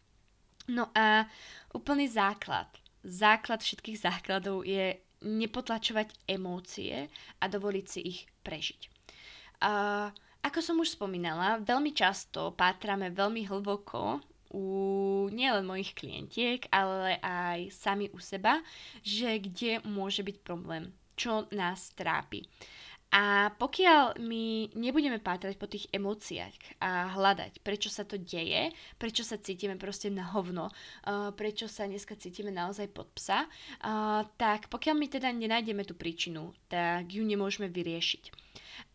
No 0.70 0.92
a 0.94 1.26
úplný 1.74 2.06
základ 2.12 2.68
základ 3.08 3.63
všetkých 3.63 4.04
základov 4.04 4.67
je 4.67 5.00
nepotlačovať 5.24 6.13
emócie 6.30 7.10
a 7.41 7.46
dovoliť 7.50 7.86
si 7.88 8.00
ich 8.06 8.20
prežiť. 8.46 8.82
Uh, 9.58 10.13
ako 10.46 10.60
som 10.62 10.78
už 10.78 10.93
spomínala, 10.93 11.58
veľmi 11.63 11.96
často 11.98 12.54
pátrame 12.54 13.10
veľmi 13.10 13.50
hlboko 13.50 14.22
u 14.54 14.65
nielen 15.34 15.65
mojich 15.65 15.98
klientiek, 15.98 16.70
ale 16.72 17.17
aj 17.20 17.74
sami 17.74 18.08
u 18.13 18.20
seba, 18.22 18.62
že 19.02 19.41
kde 19.41 19.84
môže 19.84 20.22
byť 20.24 20.38
problém, 20.46 20.93
čo 21.17 21.50
nás 21.52 21.91
trápi. 21.98 22.46
A 23.08 23.56
pokiaľ 23.56 24.20
my 24.20 24.76
nebudeme 24.76 25.24
pátrať 25.24 25.56
po 25.56 25.63
tých 25.72 25.88
emóciách 25.96 26.84
a 26.84 27.15
hľadať, 27.15 27.63
prečo 27.63 27.88
sa 27.88 28.04
to 28.04 28.20
deje, 28.20 28.76
prečo 29.00 29.24
sa 29.24 29.39
cítime 29.39 29.80
proste 29.80 30.12
na 30.12 30.28
hovno, 30.28 30.67
uh, 30.67 31.32
prečo 31.32 31.72
sa 31.72 31.88
dneska 31.88 32.20
cítime 32.20 32.52
naozaj 32.52 32.91
pod 32.91 33.08
psa, 33.15 33.48
uh, 33.48 34.28
tak 34.36 34.67
pokiaľ 34.67 34.96
my 35.00 35.08
teda 35.08 35.32
nenájdeme 35.32 35.88
tú 35.88 35.96
príčinu, 35.96 36.52
tak 36.67 37.08
ju 37.08 37.24
nemôžeme 37.24 37.72
vyriešiť. 37.72 38.47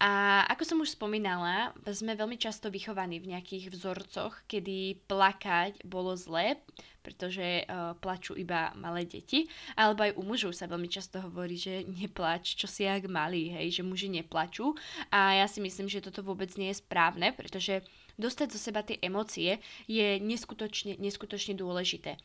A 0.03 0.42
ako 0.51 0.62
som 0.66 0.79
už 0.83 0.95
spomínala, 0.99 1.75
sme 1.95 2.18
veľmi 2.18 2.35
často 2.35 2.71
vychovaní 2.71 3.23
v 3.23 3.35
nejakých 3.35 3.71
vzorcoch, 3.71 4.35
kedy 4.51 5.07
plakať 5.07 5.83
bolo 5.87 6.14
zlé, 6.18 6.59
pretože 7.03 7.66
uh, 7.66 7.99
plačú 7.99 8.38
iba 8.38 8.71
malé 8.79 9.07
deti. 9.07 9.51
Alebo 9.75 10.07
aj 10.07 10.14
u 10.14 10.23
mužov 10.23 10.55
sa 10.55 10.71
veľmi 10.71 10.87
často 10.87 11.18
hovorí, 11.18 11.59
že 11.59 11.83
neplač, 11.87 12.55
čo 12.55 12.71
si 12.71 12.87
jak 12.87 13.11
malý, 13.11 13.51
hej, 13.51 13.83
že 13.83 13.87
muži 13.87 14.11
neplačú. 14.11 14.75
A 15.11 15.42
ja 15.42 15.47
si 15.51 15.59
myslím, 15.59 15.90
že 15.90 16.03
toto 16.03 16.23
vôbec 16.23 16.55
nie 16.55 16.71
je 16.71 16.79
správne, 16.79 17.35
pretože 17.35 17.83
dostať 18.16 18.49
zo 18.55 18.61
seba 18.61 18.87
tie 18.87 19.03
emócie 19.03 19.59
je 19.90 20.23
neskutočne, 20.23 20.99
neskutočne 21.03 21.59
dôležité. 21.59 22.18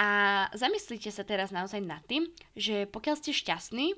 A 0.00 0.08
zamyslite 0.56 1.12
sa 1.12 1.22
teraz 1.22 1.54
naozaj 1.54 1.84
nad 1.84 2.02
tým, 2.08 2.26
že 2.56 2.88
pokiaľ 2.90 3.14
ste 3.20 3.36
šťastní, 3.36 3.94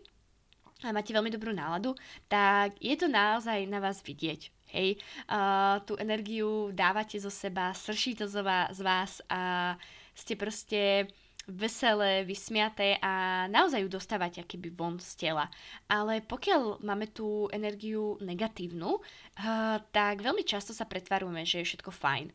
a 0.84 0.92
máte 0.92 1.16
veľmi 1.16 1.32
dobrú 1.32 1.56
náladu, 1.56 1.96
tak 2.28 2.76
je 2.76 2.92
to 3.00 3.08
naozaj 3.08 3.64
na 3.64 3.80
vás 3.80 4.04
vidieť. 4.04 4.52
Hej, 4.76 4.98
uh, 5.30 5.80
tú 5.86 5.96
energiu 5.96 6.74
dávate 6.74 7.16
zo 7.16 7.30
seba, 7.32 7.72
srší 7.72 8.18
to 8.18 8.26
z 8.28 8.42
vás 8.82 9.22
a 9.30 9.72
ste 10.12 10.34
proste 10.34 11.06
veselé, 11.46 12.26
vysmiaté 12.26 12.98
a 12.98 13.46
naozaj 13.46 13.86
ju 13.86 13.88
dostávate 13.88 14.42
akýby 14.42 14.74
von 14.74 14.98
z 14.98 15.14
tela. 15.14 15.46
Ale 15.86 16.18
pokiaľ 16.26 16.82
máme 16.82 17.14
tú 17.14 17.46
energiu 17.54 18.18
negatívnu, 18.18 18.98
uh, 18.98 19.78
tak 19.94 20.20
veľmi 20.20 20.42
často 20.42 20.74
sa 20.74 20.84
pretvarujeme, 20.84 21.46
že 21.46 21.62
je 21.62 21.68
všetko 21.72 21.94
fajn. 21.94 22.26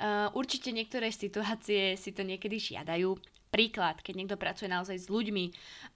Uh, 0.00 0.28
určite 0.36 0.70
niektoré 0.76 1.08
situácie 1.08 1.96
si 1.96 2.12
to 2.12 2.20
niekedy 2.20 2.60
žiadajú, 2.60 3.16
príklad, 3.50 3.98
keď 4.00 4.14
niekto 4.14 4.36
pracuje 4.38 4.70
naozaj 4.70 4.96
s 4.96 5.10
ľuďmi, 5.10 5.44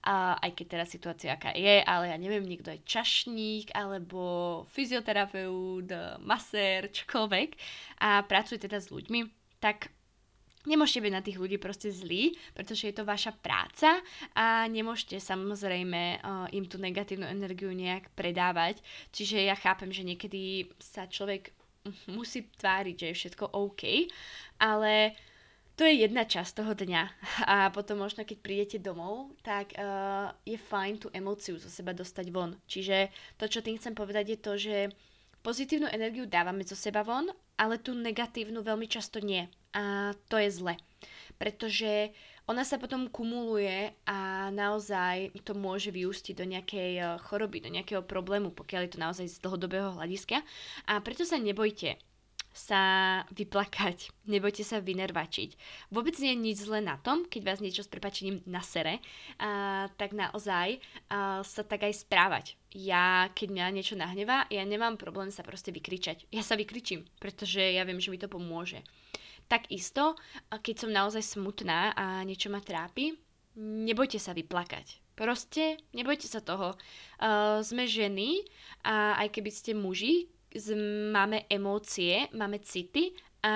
a 0.05 0.37
aj 0.43 0.51
keď 0.59 0.65
teraz 0.67 0.87
situácia 0.91 1.33
aká 1.33 1.55
je, 1.55 1.81
ale 1.81 2.11
ja 2.11 2.17
neviem, 2.19 2.43
niekto 2.43 2.69
je 2.69 2.83
čašník, 2.83 3.71
alebo 3.71 4.63
fyzioterapeut, 4.75 5.89
masér, 6.21 6.91
čokoľvek 6.91 7.49
a 8.03 8.21
pracuje 8.27 8.59
teda 8.59 8.83
s 8.83 8.91
ľuďmi, 8.91 9.19
tak 9.63 9.89
Nemôžete 10.65 11.05
byť 11.05 11.13
na 11.13 11.21
tých 11.21 11.37
ľudí 11.37 11.61
proste 11.61 11.93
zlí, 11.93 12.33
pretože 12.57 12.89
je 12.89 12.95
to 12.97 13.05
vaša 13.05 13.37
práca 13.37 14.01
a 14.33 14.65
nemôžete 14.65 15.21
samozrejme 15.21 16.25
im 16.57 16.65
tú 16.65 16.81
negatívnu 16.81 17.29
energiu 17.29 17.69
nejak 17.69 18.09
predávať. 18.17 18.81
Čiže 19.13 19.45
ja 19.45 19.53
chápem, 19.53 19.93
že 19.93 20.01
niekedy 20.01 20.65
sa 20.81 21.05
človek 21.05 21.53
musí 22.17 22.49
tváriť, 22.57 22.95
že 22.97 23.07
je 23.13 23.17
všetko 23.21 23.45
OK, 23.53 24.09
ale 24.57 25.13
to 25.75 25.83
je 25.83 26.07
jedna 26.07 26.23
časť 26.23 26.63
toho 26.63 26.71
dňa 26.71 27.03
a 27.51 27.67
potom 27.75 27.99
možno 27.99 28.23
keď 28.23 28.37
prídete 28.39 28.77
domov, 28.79 29.35
tak 29.43 29.75
uh, 29.75 30.31
je 30.47 30.55
fajn 30.55 30.93
tú 31.03 31.07
emóciu 31.11 31.59
zo 31.59 31.67
seba 31.67 31.91
dostať 31.91 32.31
von. 32.31 32.55
Čiže 32.63 33.11
to, 33.35 33.51
čo 33.51 33.59
tým 33.59 33.75
chcem 33.75 33.91
povedať 33.91 34.35
je 34.35 34.39
to, 34.39 34.53
že 34.55 34.75
pozitívnu 35.43 35.91
energiu 35.91 36.25
dávame 36.25 36.63
zo 36.63 36.79
seba 36.79 37.03
von, 37.03 37.27
ale 37.59 37.77
tú 37.77 37.91
negatívnu 37.91 38.63
veľmi 38.63 38.87
často 38.87 39.19
nie. 39.19 39.51
A 39.75 40.15
to 40.31 40.39
je 40.39 40.49
zle. 40.49 40.73
Pretože 41.35 42.15
ona 42.45 42.61
sa 42.61 42.77
potom 42.77 43.09
kumuluje 43.09 43.91
a 44.05 44.47
naozaj 44.53 45.33
to 45.41 45.57
môže 45.57 45.89
vyústiť 45.89 46.33
do 46.37 46.45
nejakej 46.45 46.91
eh, 47.01 47.05
choroby, 47.25 47.59
do 47.59 47.73
nejakého 47.73 48.05
problému, 48.05 48.53
pokiaľ 48.53 48.81
je 48.85 48.91
to 48.93 49.03
naozaj 49.03 49.25
z 49.27 49.41
dlhodobého 49.41 49.97
hľadiska. 49.97 50.45
A 50.85 51.01
preto 51.01 51.25
sa 51.25 51.41
nebojte 51.41 51.97
sa 52.55 52.81
vyplakať, 53.35 54.15
nebojte 54.31 54.63
sa 54.63 54.79
vynervačiť. 54.79 55.59
Vôbec 55.91 56.15
nie 56.23 56.31
je 56.31 56.39
nič 56.39 56.57
zle 56.63 56.79
na 56.79 56.95
tom, 56.95 57.27
keď 57.27 57.41
vás 57.43 57.59
niečo 57.59 57.83
s 57.83 57.91
prepačením 57.91 58.39
nasere, 58.47 59.03
a, 59.43 59.91
tak 59.99 60.15
naozaj 60.15 60.79
a, 61.11 61.43
sa 61.43 61.61
tak 61.67 61.83
aj 61.83 62.07
správať. 62.07 62.45
Ja, 62.71 63.27
keď 63.35 63.47
mňa 63.51 63.75
niečo 63.75 63.99
nahnevá, 63.99 64.47
ja 64.47 64.63
nemám 64.63 64.95
problém 64.95 65.35
sa 65.35 65.43
proste 65.43 65.75
vykričať. 65.75 66.31
Ja 66.31 66.47
sa 66.47 66.55
vykričím, 66.55 67.03
pretože 67.19 67.59
ja 67.59 67.83
viem, 67.83 67.99
že 67.99 68.07
mi 68.07 68.19
to 68.19 68.31
pomôže. 68.31 68.79
Takisto, 69.45 70.15
keď 70.49 70.75
som 70.79 70.95
naozaj 70.95 71.21
smutná 71.21 71.93
a 71.93 72.25
niečo 72.25 72.49
ma 72.49 72.63
trápi, 72.63 73.13
nebojte 73.59 74.17
sa 74.17 74.33
vyplakať. 74.33 75.03
Proste 75.15 75.79
nebojte 75.95 76.27
sa 76.27 76.43
toho. 76.43 76.75
Uh, 76.75 77.63
sme 77.63 77.87
ženy 77.87 78.43
a 78.83 79.15
aj 79.23 79.39
keby 79.39 79.51
ste 79.53 79.71
muži, 79.71 80.27
máme 81.11 81.45
emócie, 81.51 82.31
máme 82.31 82.63
city 82.63 83.11
a 83.43 83.53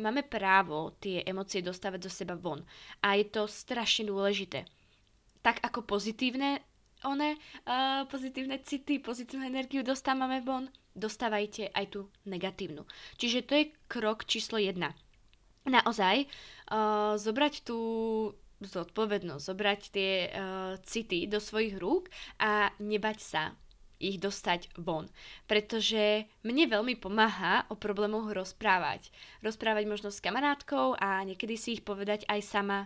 máme 0.00 0.26
právo 0.26 0.96
tie 0.98 1.22
emócie 1.22 1.62
dostávať 1.62 2.00
do 2.00 2.10
seba 2.10 2.34
von. 2.34 2.64
A 3.04 3.14
je 3.14 3.28
to 3.30 3.46
strašne 3.46 4.10
dôležité. 4.10 4.66
Tak 5.44 5.62
ako 5.62 5.86
pozitívne 5.86 6.64
one, 7.06 7.38
uh, 7.38 8.02
pozitívne 8.10 8.58
city, 8.66 8.98
pozitívnu 8.98 9.46
energiu 9.46 9.86
dostávame 9.86 10.42
von, 10.42 10.66
dostávajte 10.98 11.70
aj 11.70 11.86
tú 11.94 12.10
negatívnu. 12.26 12.82
Čiže 13.14 13.46
to 13.46 13.52
je 13.54 13.70
krok 13.86 14.26
číslo 14.26 14.58
jedna 14.58 14.90
naozaj 15.68 16.24
uh, 16.24 17.14
zobrať 17.20 17.62
tú 17.62 17.78
zodpovednosť, 18.58 19.44
zobrať 19.44 19.80
tie 19.94 20.12
uh, 20.26 20.30
city 20.82 21.30
do 21.30 21.38
svojich 21.38 21.78
rúk 21.78 22.10
a 22.42 22.74
nebať 22.82 23.18
sa 23.22 23.42
ich 23.98 24.22
dostať 24.22 24.74
von. 24.78 25.10
Pretože 25.50 26.26
mne 26.42 26.70
veľmi 26.70 26.98
pomáha 26.98 27.66
o 27.70 27.74
problémoch 27.74 28.30
rozprávať. 28.30 29.10
Rozprávať 29.42 29.84
možno 29.86 30.08
s 30.10 30.22
kamarátkou 30.22 30.98
a 30.98 31.22
niekedy 31.22 31.54
si 31.58 31.78
ich 31.78 31.82
povedať 31.86 32.24
aj 32.26 32.40
sama 32.42 32.80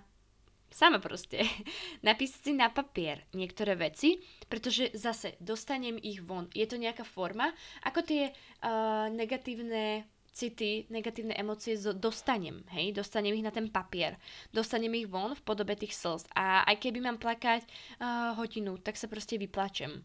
sama 0.73 0.99
proste, 0.99 1.45
napísať 2.09 2.41
si 2.49 2.53
na 2.57 2.73
papier 2.73 3.29
niektoré 3.37 3.77
veci, 3.77 4.25
pretože 4.49 4.91
zase 4.97 5.37
dostanem 5.39 6.01
ich 6.01 6.25
von. 6.25 6.49
Je 6.57 6.65
to 6.65 6.81
nejaká 6.81 7.05
forma, 7.05 7.53
ako 7.85 8.01
tie 8.03 8.33
uh, 8.33 9.13
negatívne 9.13 10.09
city, 10.33 10.89
negatívne 10.89 11.37
emócie 11.37 11.77
dostanem, 11.77 12.65
hej, 12.73 12.97
dostanem 12.97 13.37
ich 13.37 13.45
na 13.45 13.53
ten 13.53 13.69
papier, 13.69 14.17
dostanem 14.49 14.97
ich 14.97 15.05
von 15.05 15.37
v 15.37 15.45
podobe 15.45 15.77
tých 15.77 15.93
slz 15.93 16.25
a 16.33 16.65
aj 16.65 16.81
keby 16.81 17.05
mám 17.05 17.21
plakať 17.21 17.69
uh, 17.69 18.33
hodinu, 18.41 18.81
tak 18.81 18.97
sa 18.97 19.13
proste 19.13 19.37
vyplačem, 19.37 20.01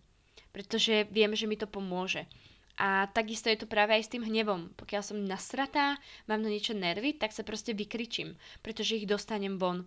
pretože 0.58 1.06
viem, 1.14 1.30
že 1.38 1.46
mi 1.46 1.54
to 1.54 1.70
pomôže. 1.70 2.26
A 2.82 3.06
takisto 3.14 3.46
je 3.54 3.62
to 3.62 3.70
práve 3.70 3.94
aj 3.94 4.10
s 4.10 4.14
tým 4.18 4.26
hnevom. 4.26 4.74
Pokiaľ 4.74 5.06
som 5.06 5.22
nasratá, 5.22 6.02
mám 6.26 6.42
na 6.42 6.50
niečo 6.50 6.74
nervy, 6.74 7.14
tak 7.14 7.30
sa 7.30 7.46
proste 7.46 7.78
vykričím, 7.78 8.34
pretože 8.66 8.98
ich 8.98 9.06
dostanem 9.06 9.62
von. 9.62 9.86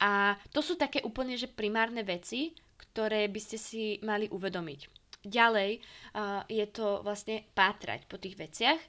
A 0.00 0.40
to 0.56 0.64
sú 0.64 0.80
také 0.80 1.04
úplne, 1.04 1.36
že 1.36 1.52
primárne 1.52 2.00
veci, 2.00 2.56
ktoré 2.80 3.28
by 3.28 3.40
ste 3.44 3.60
si 3.60 4.00
mali 4.00 4.24
uvedomiť. 4.32 4.80
Ďalej 5.20 5.70
uh, 6.16 6.48
je 6.48 6.64
to 6.72 7.04
vlastne 7.04 7.44
pátrať 7.52 8.08
po 8.08 8.16
tých 8.16 8.40
veciach, 8.40 8.80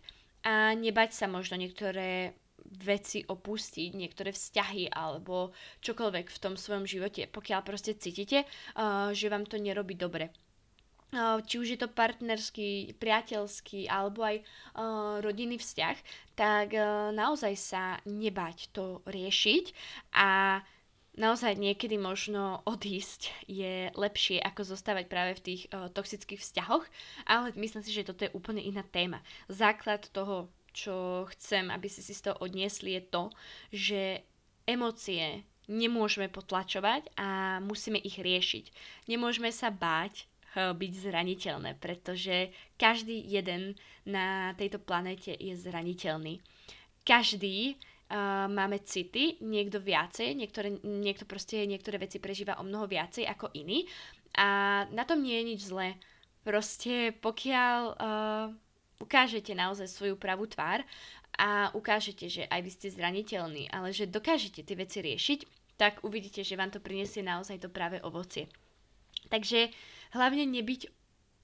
a 0.48 0.72
nebať 0.72 1.12
sa 1.12 1.28
možno 1.28 1.60
niektoré 1.60 2.40
veci 2.68 3.24
opustiť, 3.28 3.96
niektoré 3.96 4.32
vzťahy 4.32 4.92
alebo 4.92 5.52
čokoľvek 5.84 6.28
v 6.32 6.42
tom 6.44 6.56
svojom 6.56 6.88
živote, 6.88 7.28
pokiaľ 7.28 7.60
proste 7.68 8.00
cítite, 8.00 8.48
uh, 8.48 9.12
že 9.12 9.28
vám 9.28 9.44
to 9.44 9.60
nerobí 9.60 10.00
dobre. 10.00 10.32
Či 11.16 11.56
už 11.56 11.68
je 11.72 11.80
to 11.80 11.88
partnerský, 11.88 13.00
priateľský 13.00 13.88
alebo 13.88 14.28
aj 14.28 14.44
uh, 14.44 15.24
rodinný 15.24 15.56
vzťah, 15.56 15.98
tak 16.36 16.76
uh, 16.76 17.16
naozaj 17.16 17.56
sa 17.56 17.84
nebať 18.04 18.76
to 18.76 19.00
riešiť 19.08 19.72
a 20.20 20.60
naozaj 21.16 21.56
niekedy 21.56 21.96
možno 21.96 22.60
odísť 22.68 23.32
je 23.48 23.88
lepšie 23.96 24.44
ako 24.44 24.68
zostávať 24.68 25.08
práve 25.08 25.40
v 25.40 25.44
tých 25.48 25.62
uh, 25.72 25.88
toxických 25.88 26.44
vzťahoch, 26.44 26.84
ale 27.24 27.56
myslím 27.56 27.88
si, 27.88 27.96
že 27.96 28.04
toto 28.04 28.28
je 28.28 28.36
úplne 28.36 28.60
iná 28.60 28.84
téma. 28.84 29.24
Základ 29.48 30.12
toho, 30.12 30.52
čo 30.76 31.24
chcem, 31.34 31.72
aby 31.72 31.88
si 31.88 32.04
si 32.04 32.12
z 32.12 32.30
toho 32.30 32.36
odniesli, 32.44 33.00
je 33.00 33.04
to, 33.08 33.24
že 33.72 34.02
emócie 34.68 35.48
nemôžeme 35.72 36.28
potlačovať 36.28 37.16
a 37.16 37.60
musíme 37.64 38.00
ich 38.00 38.20
riešiť. 38.20 38.66
Nemôžeme 39.08 39.52
sa 39.56 39.72
báť 39.72 40.28
byť 40.58 40.94
zraniteľné, 40.98 41.78
pretože 41.78 42.50
každý 42.82 43.22
jeden 43.22 43.78
na 44.10 44.58
tejto 44.58 44.82
planete 44.82 45.38
je 45.38 45.54
zraniteľný. 45.54 46.42
Každý 47.06 47.78
uh, 47.78 48.50
máme 48.50 48.82
city, 48.84 49.38
niekto 49.40 49.78
viacej, 49.78 50.34
niektoré, 50.34 50.82
niekto 50.82 51.30
proste 51.30 51.64
niektoré 51.70 52.02
veci 52.02 52.18
prežíva 52.18 52.58
o 52.58 52.66
mnoho 52.66 52.90
viacej 52.90 53.30
ako 53.30 53.54
iný 53.54 53.86
a 54.36 54.84
na 54.92 55.04
tom 55.06 55.22
nie 55.22 55.38
je 55.40 55.50
nič 55.54 55.62
zlé. 55.70 55.96
Proste 56.42 57.14
pokiaľ 57.22 57.80
uh, 57.94 58.46
ukážete 58.98 59.54
naozaj 59.54 59.88
svoju 59.88 60.16
pravú 60.18 60.50
tvár 60.50 60.82
a 61.38 61.70
ukážete, 61.78 62.26
že 62.28 62.44
aj 62.50 62.62
vy 62.66 62.72
ste 62.74 62.88
zraniteľní, 62.90 63.70
ale 63.70 63.94
že 63.94 64.10
dokážete 64.10 64.66
tie 64.66 64.76
veci 64.76 65.06
riešiť, 65.06 65.40
tak 65.78 66.02
uvidíte, 66.02 66.42
že 66.42 66.58
vám 66.58 66.74
to 66.74 66.82
prinesie 66.82 67.22
naozaj 67.22 67.62
to 67.62 67.70
práve 67.70 68.02
ovocie. 68.02 68.50
Takže 69.30 69.70
hlavne 70.12 70.48
nebyť 70.48 70.82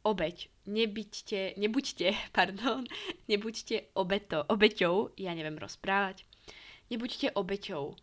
obeď. 0.03 0.51
Nebyťte, 0.63 1.59
nebuďte, 1.59 2.07
pardon, 2.37 2.87
nebuďte 3.27 3.95
obeto, 3.99 4.47
obeťou, 4.47 5.11
ja 5.19 5.35
neviem 5.35 5.59
rozprávať, 5.59 6.23
nebuďte 6.87 7.35
obeťou, 7.35 7.95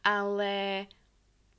ale 0.00 0.86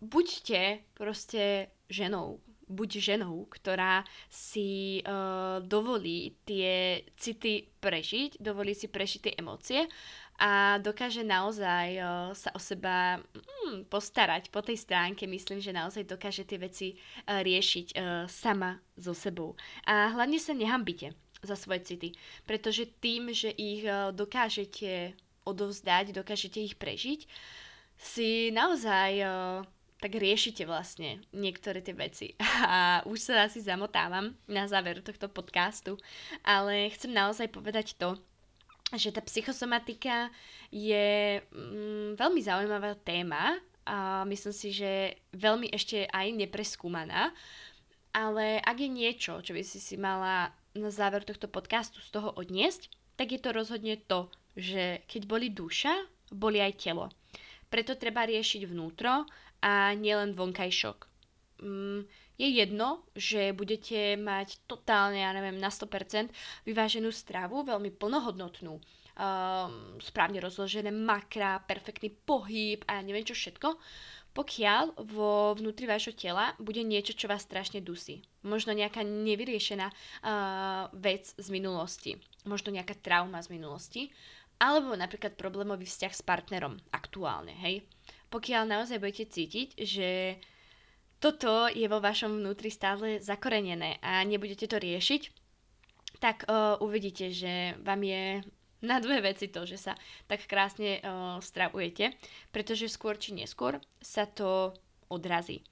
buďte 0.02 0.82
proste 0.94 1.74
ženou. 1.90 2.42
Buď 2.68 3.00
ženou, 3.00 3.48
ktorá 3.48 4.04
si 4.28 5.00
uh, 5.00 5.64
dovolí 5.64 6.36
tie 6.44 7.00
city 7.16 7.64
prežiť, 7.80 8.44
dovolí 8.44 8.76
si 8.76 8.92
prežiť 8.92 9.20
tie 9.24 9.34
emócie 9.40 9.88
a 10.38 10.78
dokáže 10.78 11.26
naozaj 11.26 11.98
uh, 11.98 12.30
sa 12.38 12.54
o 12.54 12.62
seba 12.62 13.18
mm, 13.18 13.90
postarať 13.90 14.54
po 14.54 14.62
tej 14.62 14.78
stránke. 14.78 15.26
Myslím, 15.26 15.58
že 15.58 15.74
naozaj 15.74 16.06
dokáže 16.06 16.46
tie 16.46 16.62
veci 16.62 16.88
uh, 16.94 17.42
riešiť 17.42 17.88
uh, 17.98 18.00
sama 18.30 18.78
so 18.94 19.18
sebou. 19.18 19.58
A 19.90 20.14
hlavne 20.14 20.38
sa 20.38 20.54
nehambite 20.54 21.18
za 21.42 21.58
svoje 21.58 21.90
city, 21.90 22.10
pretože 22.46 22.86
tým, 23.02 23.34
že 23.34 23.50
ich 23.50 23.82
uh, 23.90 24.14
dokážete 24.14 25.18
odovzdať, 25.42 26.14
dokážete 26.14 26.62
ich 26.62 26.78
prežiť, 26.78 27.26
si 27.98 28.54
naozaj 28.54 29.26
tak 29.98 30.14
riešite 30.14 30.70
vlastne 30.70 31.18
niektoré 31.34 31.82
tie 31.82 31.98
veci. 31.98 32.28
A 32.70 33.02
už 33.10 33.18
sa 33.18 33.50
asi 33.50 33.62
zamotávam 33.62 34.38
na 34.46 34.70
záver 34.70 35.02
tohto 35.02 35.26
podcastu, 35.26 35.98
ale 36.46 36.94
chcem 36.94 37.10
naozaj 37.10 37.50
povedať 37.50 37.98
to, 37.98 38.22
že 38.96 39.12
tá 39.12 39.20
psychosomatika 39.20 40.32
je 40.72 41.40
mm, 41.44 42.16
veľmi 42.16 42.40
zaujímavá 42.40 42.96
téma 43.04 43.60
a 43.84 44.24
myslím 44.28 44.56
si, 44.56 44.72
že 44.72 45.20
veľmi 45.36 45.68
ešte 45.76 46.08
aj 46.08 46.28
nepreskúmaná, 46.32 47.36
ale 48.16 48.64
ak 48.64 48.78
je 48.80 48.90
niečo, 48.90 49.44
čo 49.44 49.52
by 49.52 49.64
si 49.64 49.84
si 49.84 50.00
mala 50.00 50.56
na 50.72 50.88
záver 50.88 51.28
tohto 51.28 51.52
podcastu 51.52 52.00
z 52.00 52.10
toho 52.16 52.32
odniesť, 52.40 52.88
tak 53.20 53.36
je 53.36 53.40
to 53.42 53.52
rozhodne 53.52 54.00
to, 54.08 54.32
že 54.56 55.04
keď 55.10 55.22
boli 55.28 55.48
duša, 55.52 55.92
boli 56.32 56.64
aj 56.64 56.80
telo. 56.80 57.12
Preto 57.68 58.00
treba 58.00 58.24
riešiť 58.24 58.64
vnútro 58.70 59.28
a 59.60 59.92
nielen 59.98 60.38
vonkajšok. 60.38 60.98
Mm, 61.66 62.08
je 62.38 62.48
jedno, 62.48 63.02
že 63.18 63.52
budete 63.52 64.14
mať 64.16 64.62
totálne, 64.70 65.26
ja 65.26 65.34
neviem, 65.34 65.58
na 65.58 65.74
100% 65.74 66.30
vyváženú 66.70 67.10
stravu, 67.10 67.66
veľmi 67.66 67.90
plnohodnotnú, 67.98 68.78
um, 68.78 68.82
správne 69.98 70.38
rozložené 70.38 70.94
makra, 70.94 71.66
perfektný 71.66 72.14
pohyb 72.14 72.86
a 72.86 73.02
neviem 73.02 73.26
čo 73.26 73.34
všetko, 73.34 73.74
pokiaľ 74.38 75.02
vo 75.10 75.58
vnútri 75.58 75.90
vášho 75.90 76.14
tela 76.14 76.54
bude 76.62 76.86
niečo, 76.86 77.18
čo 77.18 77.26
vás 77.26 77.42
strašne 77.42 77.82
dusí. 77.82 78.22
Možno 78.46 78.70
nejaká 78.70 79.02
nevyriešená 79.02 79.88
uh, 79.90 80.94
vec 80.94 81.34
z 81.34 81.48
minulosti. 81.50 82.22
Možno 82.46 82.70
nejaká 82.70 82.94
trauma 83.02 83.42
z 83.42 83.50
minulosti 83.50 84.14
alebo 84.58 84.98
napríklad 84.98 85.38
problémový 85.38 85.86
vzťah 85.86 86.14
s 86.14 86.26
partnerom 86.26 86.82
aktuálne, 86.90 87.54
hej. 87.62 87.86
Pokiaľ 88.34 88.66
naozaj 88.66 88.98
budete 88.98 89.30
cítiť, 89.30 89.78
že 89.78 90.38
toto 91.18 91.66
je 91.70 91.86
vo 91.90 91.98
vašom 91.98 92.38
vnútri 92.38 92.70
stále 92.70 93.18
zakorenené 93.18 93.98
a 94.06 94.22
nebudete 94.22 94.70
to 94.70 94.78
riešiť, 94.78 95.22
tak 96.18 96.46
uh, 96.46 96.78
uvidíte, 96.82 97.30
že 97.34 97.78
vám 97.82 98.02
je 98.06 98.42
na 98.86 99.02
dve 99.02 99.22
veci 99.26 99.50
to, 99.50 99.66
že 99.66 99.78
sa 99.78 99.94
tak 100.30 100.46
krásne 100.46 101.02
uh, 101.02 101.42
stravujete, 101.42 102.14
pretože 102.54 102.90
skôr 102.90 103.18
či 103.18 103.34
neskôr 103.34 103.82
sa 104.02 104.30
to 104.30 104.74
odrazí. 105.10 105.66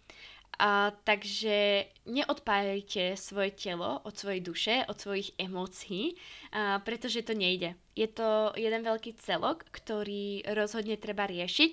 A, 0.56 0.96
takže 1.04 1.84
neodpájajte 2.08 3.20
svoje 3.20 3.52
telo 3.60 4.00
od 4.08 4.16
svojej 4.16 4.40
duše, 4.40 4.76
od 4.88 4.96
svojich 4.96 5.36
emócií, 5.36 6.16
a, 6.56 6.80
pretože 6.80 7.28
to 7.28 7.36
nejde. 7.36 7.76
Je 7.92 8.08
to 8.08 8.56
jeden 8.56 8.88
veľký 8.88 9.20
celok, 9.20 9.68
ktorý 9.76 10.48
rozhodne 10.56 10.96
treba 10.96 11.28
riešiť 11.28 11.72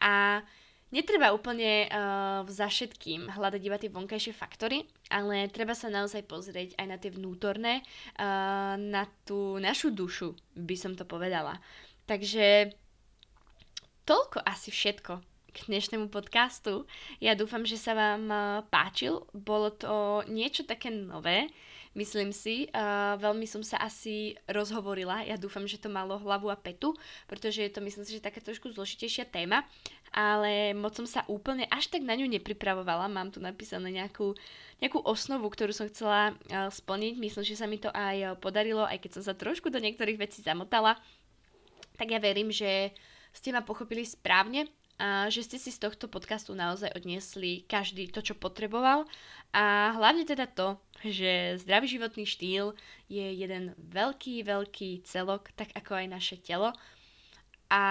a 0.00 0.40
Netreba 0.94 1.34
úplne 1.34 1.90
uh, 1.90 2.46
za 2.46 2.70
všetkým 2.70 3.34
hľadať 3.34 3.62
iba 3.66 3.74
tie 3.74 3.90
vonkajšie 3.90 4.30
faktory, 4.30 4.86
ale 5.10 5.50
treba 5.50 5.74
sa 5.74 5.90
naozaj 5.90 6.22
pozrieť 6.30 6.78
aj 6.78 6.86
na 6.86 6.96
tie 6.96 7.10
vnútorné, 7.10 7.82
uh, 7.82 8.78
na 8.78 9.02
tú 9.26 9.58
našu 9.58 9.90
dušu, 9.90 10.38
by 10.54 10.76
som 10.78 10.94
to 10.94 11.02
povedala. 11.02 11.58
Takže 12.06 12.70
toľko 14.06 14.46
asi 14.46 14.70
všetko 14.70 15.35
k 15.56 15.72
dnešnému 15.72 16.12
podcastu. 16.12 16.84
Ja 17.16 17.32
dúfam, 17.32 17.64
že 17.64 17.80
sa 17.80 17.96
vám 17.96 18.28
uh, 18.28 18.60
páčil. 18.68 19.24
Bolo 19.32 19.72
to 19.72 20.20
niečo 20.28 20.68
také 20.68 20.92
nové, 20.92 21.48
myslím 21.96 22.28
si. 22.28 22.68
Uh, 22.76 23.16
veľmi 23.16 23.48
som 23.48 23.64
sa 23.64 23.80
asi 23.80 24.36
rozhovorila. 24.44 25.24
Ja 25.24 25.40
dúfam, 25.40 25.64
že 25.64 25.80
to 25.80 25.88
malo 25.88 26.20
hlavu 26.20 26.52
a 26.52 26.60
petu, 26.60 26.92
pretože 27.24 27.64
je 27.64 27.72
to, 27.72 27.80
myslím 27.80 28.04
si, 28.04 28.20
že 28.20 28.26
taká 28.28 28.44
trošku 28.44 28.68
zložitejšia 28.68 29.32
téma 29.32 29.64
ale 30.16 30.72
moc 30.72 30.96
som 30.96 31.04
sa 31.04 31.28
úplne 31.28 31.68
až 31.68 31.92
tak 31.92 32.00
na 32.00 32.16
ňu 32.16 32.24
nepripravovala. 32.24 33.04
Mám 33.12 33.36
tu 33.36 33.38
napísané 33.40 33.92
nejakú, 33.92 34.32
nejakú 34.80 35.04
osnovu, 35.04 35.44
ktorú 35.52 35.76
som 35.76 35.88
chcela 35.92 36.32
uh, 36.32 36.68
splniť. 36.72 37.20
Myslím, 37.20 37.44
že 37.44 37.56
sa 37.56 37.68
mi 37.68 37.76
to 37.76 37.92
aj 37.92 38.40
podarilo, 38.40 38.84
aj 38.84 38.96
keď 38.96 39.20
som 39.20 39.24
sa 39.28 39.34
trošku 39.36 39.68
do 39.68 39.76
niektorých 39.76 40.20
vecí 40.20 40.40
zamotala. 40.40 40.96
Tak 42.00 42.12
ja 42.12 42.20
verím, 42.20 42.48
že 42.48 42.96
ste 43.36 43.52
ma 43.52 43.60
pochopili 43.60 44.08
správne 44.08 44.68
a 44.96 45.28
že 45.28 45.44
ste 45.44 45.60
si 45.60 45.68
z 45.72 45.82
tohto 45.82 46.08
podcastu 46.08 46.56
naozaj 46.56 46.92
odniesli 46.96 47.68
každý 47.68 48.08
to, 48.08 48.24
čo 48.24 48.34
potreboval 48.36 49.04
a 49.52 49.92
hlavne 49.92 50.24
teda 50.24 50.48
to, 50.48 50.80
že 51.04 51.60
zdravý 51.60 51.86
životný 51.86 52.24
štýl 52.24 52.72
je 53.12 53.26
jeden 53.36 53.76
veľký, 53.76 54.40
veľký 54.42 55.04
celok, 55.04 55.52
tak 55.52 55.70
ako 55.76 56.00
aj 56.00 56.06
naše 56.08 56.36
telo 56.40 56.72
a 57.68 57.84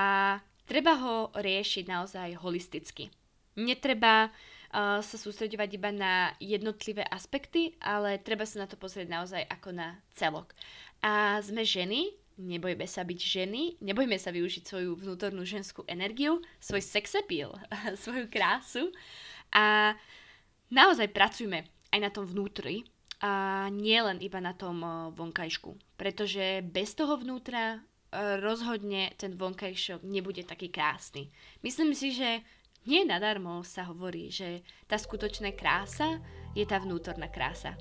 Treba 0.66 0.98
ho 0.98 1.30
riešiť 1.38 1.86
naozaj 1.86 2.42
holisticky. 2.42 3.14
Netreba 3.56 4.28
uh, 4.28 5.00
sa 5.00 5.16
sústredovať 5.16 5.70
iba 5.78 5.94
na 5.94 6.34
jednotlivé 6.42 7.06
aspekty, 7.06 7.78
ale 7.78 8.18
treba 8.18 8.50
sa 8.50 8.66
na 8.66 8.68
to 8.68 8.74
pozrieť 8.74 9.08
naozaj 9.08 9.42
ako 9.46 9.70
na 9.78 10.02
celok. 10.18 10.58
A 11.06 11.38
sme 11.46 11.62
ženy, 11.62 12.18
nebojme 12.38 12.84
sa 12.88 13.08
byť 13.08 13.20
ženy, 13.20 13.80
nebojme 13.80 14.20
sa 14.20 14.32
využiť 14.32 14.64
svoju 14.68 15.00
vnútornú 15.00 15.48
ženskú 15.48 15.88
energiu, 15.88 16.44
svoj 16.60 16.84
appeal, 17.16 17.56
svoju 18.04 18.28
krásu 18.28 18.92
a 19.56 19.96
naozaj 20.72 21.12
pracujme 21.16 21.68
aj 21.92 22.00
na 22.00 22.10
tom 22.12 22.28
vnútri 22.28 22.84
a 23.24 23.66
nie 23.72 23.96
iba 24.20 24.40
na 24.44 24.52
tom 24.52 24.84
vonkajšku. 25.16 25.96
Pretože 25.96 26.60
bez 26.62 26.94
toho 26.94 27.16
vnútra 27.16 27.80
rozhodne 28.44 29.12
ten 29.16 29.36
vonkajšok 29.36 30.04
nebude 30.04 30.44
taký 30.44 30.72
krásny. 30.72 31.32
Myslím 31.64 31.96
si, 31.96 32.12
že 32.12 32.44
nie 32.86 33.02
nadarmo 33.02 33.66
sa 33.66 33.90
hovorí, 33.90 34.30
že 34.30 34.62
tá 34.86 34.96
skutočná 34.96 35.52
krása 35.58 36.22
je 36.54 36.64
tá 36.64 36.78
vnútorná 36.78 37.28
krása. 37.28 37.74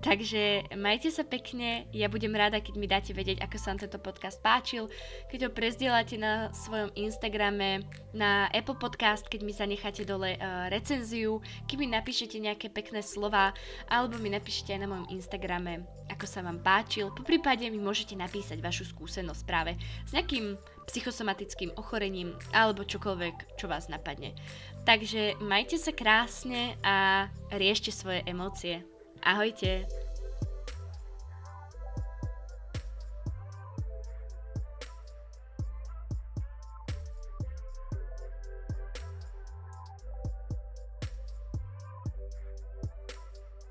Takže 0.00 0.72
majte 0.80 1.12
sa 1.12 1.28
pekne, 1.28 1.84
ja 1.92 2.08
budem 2.08 2.32
rada, 2.32 2.56
keď 2.56 2.74
mi 2.80 2.88
dáte 2.88 3.12
vedieť, 3.12 3.44
ako 3.44 3.56
sa 3.60 3.68
vám 3.68 3.84
tento 3.84 4.00
podcast 4.00 4.40
páčil, 4.40 4.88
keď 5.28 5.44
ho 5.44 5.50
prezdielate 5.52 6.16
na 6.16 6.48
svojom 6.56 6.88
Instagrame, 6.96 7.84
na 8.16 8.48
Apple 8.48 8.80
Podcast, 8.80 9.28
keď 9.28 9.40
mi 9.44 9.52
zanecháte 9.52 10.08
dole 10.08 10.40
uh, 10.40 10.72
recenziu, 10.72 11.44
keď 11.68 11.76
mi 11.76 11.86
napíšete 11.92 12.40
nejaké 12.40 12.72
pekné 12.72 13.04
slova, 13.04 13.52
alebo 13.92 14.16
mi 14.16 14.32
napíšete 14.32 14.72
aj 14.72 14.80
na 14.80 14.88
mojom 14.88 15.12
Instagrame, 15.12 15.84
ako 16.08 16.24
sa 16.24 16.40
vám 16.40 16.64
páčil. 16.64 17.12
Po 17.12 17.20
prípade 17.20 17.68
mi 17.68 17.76
môžete 17.76 18.16
napísať 18.16 18.64
vašu 18.64 18.88
skúsenosť 18.88 19.42
práve 19.44 19.76
s 20.08 20.16
nejakým 20.16 20.56
psychosomatickým 20.88 21.76
ochorením 21.76 22.32
alebo 22.56 22.88
čokoľvek, 22.88 23.60
čo 23.60 23.68
vás 23.68 23.92
napadne. 23.92 24.32
Takže 24.88 25.36
majte 25.44 25.76
sa 25.76 25.92
krásne 25.92 26.80
a 26.80 27.28
riešte 27.52 27.92
svoje 27.92 28.24
emócie. 28.24 28.89
Ahojte! 29.22 29.86